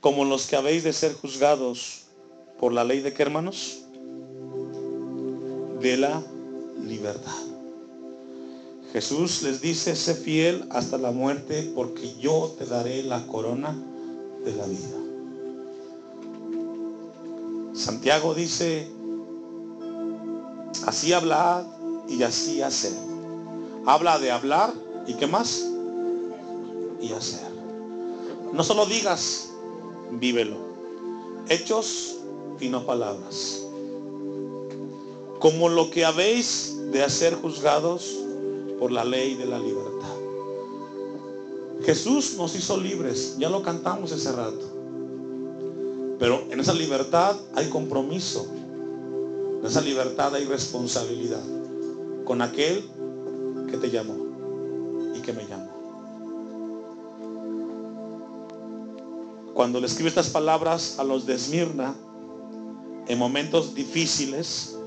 como 0.00 0.24
los 0.24 0.46
que 0.46 0.56
habéis 0.56 0.84
de 0.84 0.92
ser 0.92 1.14
juzgados 1.14 2.04
por 2.58 2.72
la 2.72 2.84
ley 2.84 3.00
de 3.00 3.12
qué 3.12 3.22
hermanos? 3.22 3.80
De 5.80 5.96
la 5.96 6.22
libertad. 6.84 7.32
Jesús 8.92 9.42
les 9.42 9.60
dice, 9.60 9.94
sé 9.94 10.14
fiel 10.14 10.66
hasta 10.70 10.96
la 10.96 11.10
muerte 11.10 11.70
porque 11.74 12.14
yo 12.18 12.54
te 12.58 12.64
daré 12.64 13.02
la 13.02 13.26
corona 13.26 13.76
de 14.44 14.54
la 14.54 14.66
vida. 14.66 14.98
Santiago 17.74 18.34
dice, 18.34 18.88
así 20.86 21.12
habla 21.12 21.66
y 22.08 22.22
así 22.22 22.62
hacer. 22.62 22.92
Habla 23.86 24.18
de 24.18 24.30
hablar 24.30 24.72
y 25.06 25.14
qué 25.14 25.26
más? 25.26 25.64
Y 27.00 27.12
hacer. 27.12 27.47
No 28.52 28.64
solo 28.64 28.86
digas, 28.86 29.50
vívelo. 30.12 30.56
Hechos 31.48 32.16
y 32.60 32.68
no 32.68 32.84
palabras. 32.84 33.62
Como 35.38 35.68
lo 35.68 35.90
que 35.90 36.04
habéis 36.04 36.76
de 36.90 37.02
hacer 37.02 37.34
juzgados 37.34 38.16
por 38.78 38.90
la 38.92 39.04
ley 39.04 39.34
de 39.34 39.46
la 39.46 39.58
libertad. 39.58 39.88
Jesús 41.84 42.34
nos 42.36 42.54
hizo 42.56 42.76
libres, 42.76 43.36
ya 43.38 43.48
lo 43.48 43.62
cantamos 43.62 44.12
ese 44.12 44.32
rato. 44.32 44.66
Pero 46.18 46.42
en 46.50 46.58
esa 46.58 46.74
libertad 46.74 47.36
hay 47.54 47.68
compromiso. 47.68 48.46
En 49.60 49.66
esa 49.66 49.80
libertad 49.80 50.34
hay 50.34 50.44
responsabilidad 50.44 51.42
con 52.24 52.42
aquel 52.42 52.84
que 53.70 53.76
te 53.76 53.90
llamó 53.90 54.16
y 55.14 55.20
que 55.20 55.32
me 55.32 55.46
llamó. 55.46 55.77
Cuando 59.58 59.80
le 59.80 59.88
escribe 59.88 60.08
estas 60.08 60.30
palabras 60.30 61.00
a 61.00 61.02
los 61.02 61.26
de 61.26 61.34
Esmirna, 61.34 61.92
en 63.08 63.18
momentos 63.18 63.74
difíciles, 63.74 64.78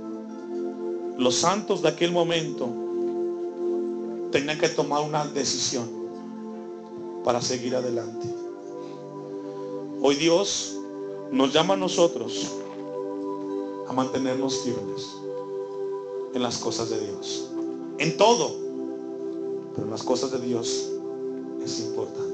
los 1.17 1.36
santos 1.36 1.82
de 1.82 1.89
aquel 1.89 2.13
momento 2.13 2.69
tenían 4.32 4.57
que 4.57 4.69
tomar 4.69 5.01
una 5.01 5.26
decisión 5.26 5.89
para 7.26 7.41
seguir 7.41 7.76
adelante. 7.76 8.34
Hoy 10.01 10.15
Dios 10.15 10.78
nos 11.34 11.51
llama 11.51 11.74
a 11.74 11.78
nosotros 11.78 12.53
a 13.89 13.91
mantenernos 13.91 14.61
firmes 14.61 15.05
en 16.34 16.41
las 16.41 16.57
cosas 16.59 16.89
de 16.89 17.07
Dios. 17.07 17.49
En 17.97 18.15
todo. 18.15 18.55
Pero 19.76 19.84
en 19.84 19.91
las 19.91 20.03
cosas 20.03 20.32
de 20.32 20.39
Dios 20.39 20.88
es 21.61 21.80
importante. 21.82 22.31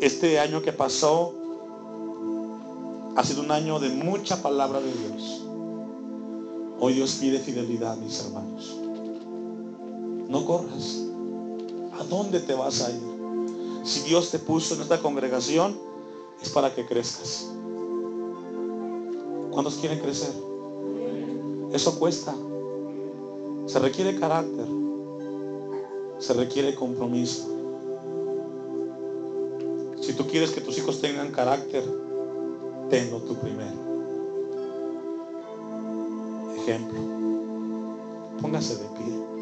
Este 0.00 0.38
año 0.38 0.62
que 0.62 0.72
pasó 0.72 1.34
ha 3.16 3.24
sido 3.24 3.42
un 3.42 3.50
año 3.50 3.80
de 3.80 3.88
mucha 3.88 4.40
palabra 4.40 4.80
de 4.80 4.92
Dios. 4.92 5.42
Hoy 6.78 6.92
Dios 6.92 7.16
pide 7.20 7.40
fidelidad, 7.40 7.96
mis 7.96 8.24
hermanos. 8.24 8.76
No 10.28 10.46
corras. 10.46 11.02
¿A 11.98 12.04
dónde 12.04 12.38
te 12.38 12.54
vas 12.54 12.80
a 12.82 12.92
ir? 12.92 13.02
Si 13.82 14.02
Dios 14.02 14.30
te 14.30 14.38
puso 14.38 14.76
en 14.76 14.82
esta 14.82 15.00
congregación, 15.00 15.76
es 16.40 16.50
para 16.50 16.72
que 16.72 16.86
crezcas. 16.86 17.46
¿Cuántos 19.50 19.74
quieren 19.78 19.98
crecer? 19.98 20.32
Eso 21.72 21.98
cuesta. 21.98 22.36
Se 23.66 23.80
requiere 23.80 24.16
carácter. 24.16 24.66
Se 26.20 26.34
requiere 26.34 26.76
compromiso. 26.76 27.57
Tú 30.18 30.26
quieres 30.26 30.50
que 30.50 30.60
tus 30.60 30.76
hijos 30.76 31.00
tengan 31.00 31.30
carácter, 31.30 31.84
tenlo 32.90 33.20
tú 33.20 33.36
primero. 33.36 33.70
Ejemplo. 36.56 36.98
Póngase 38.42 38.74
de 38.78 38.88
pie. 38.96 39.37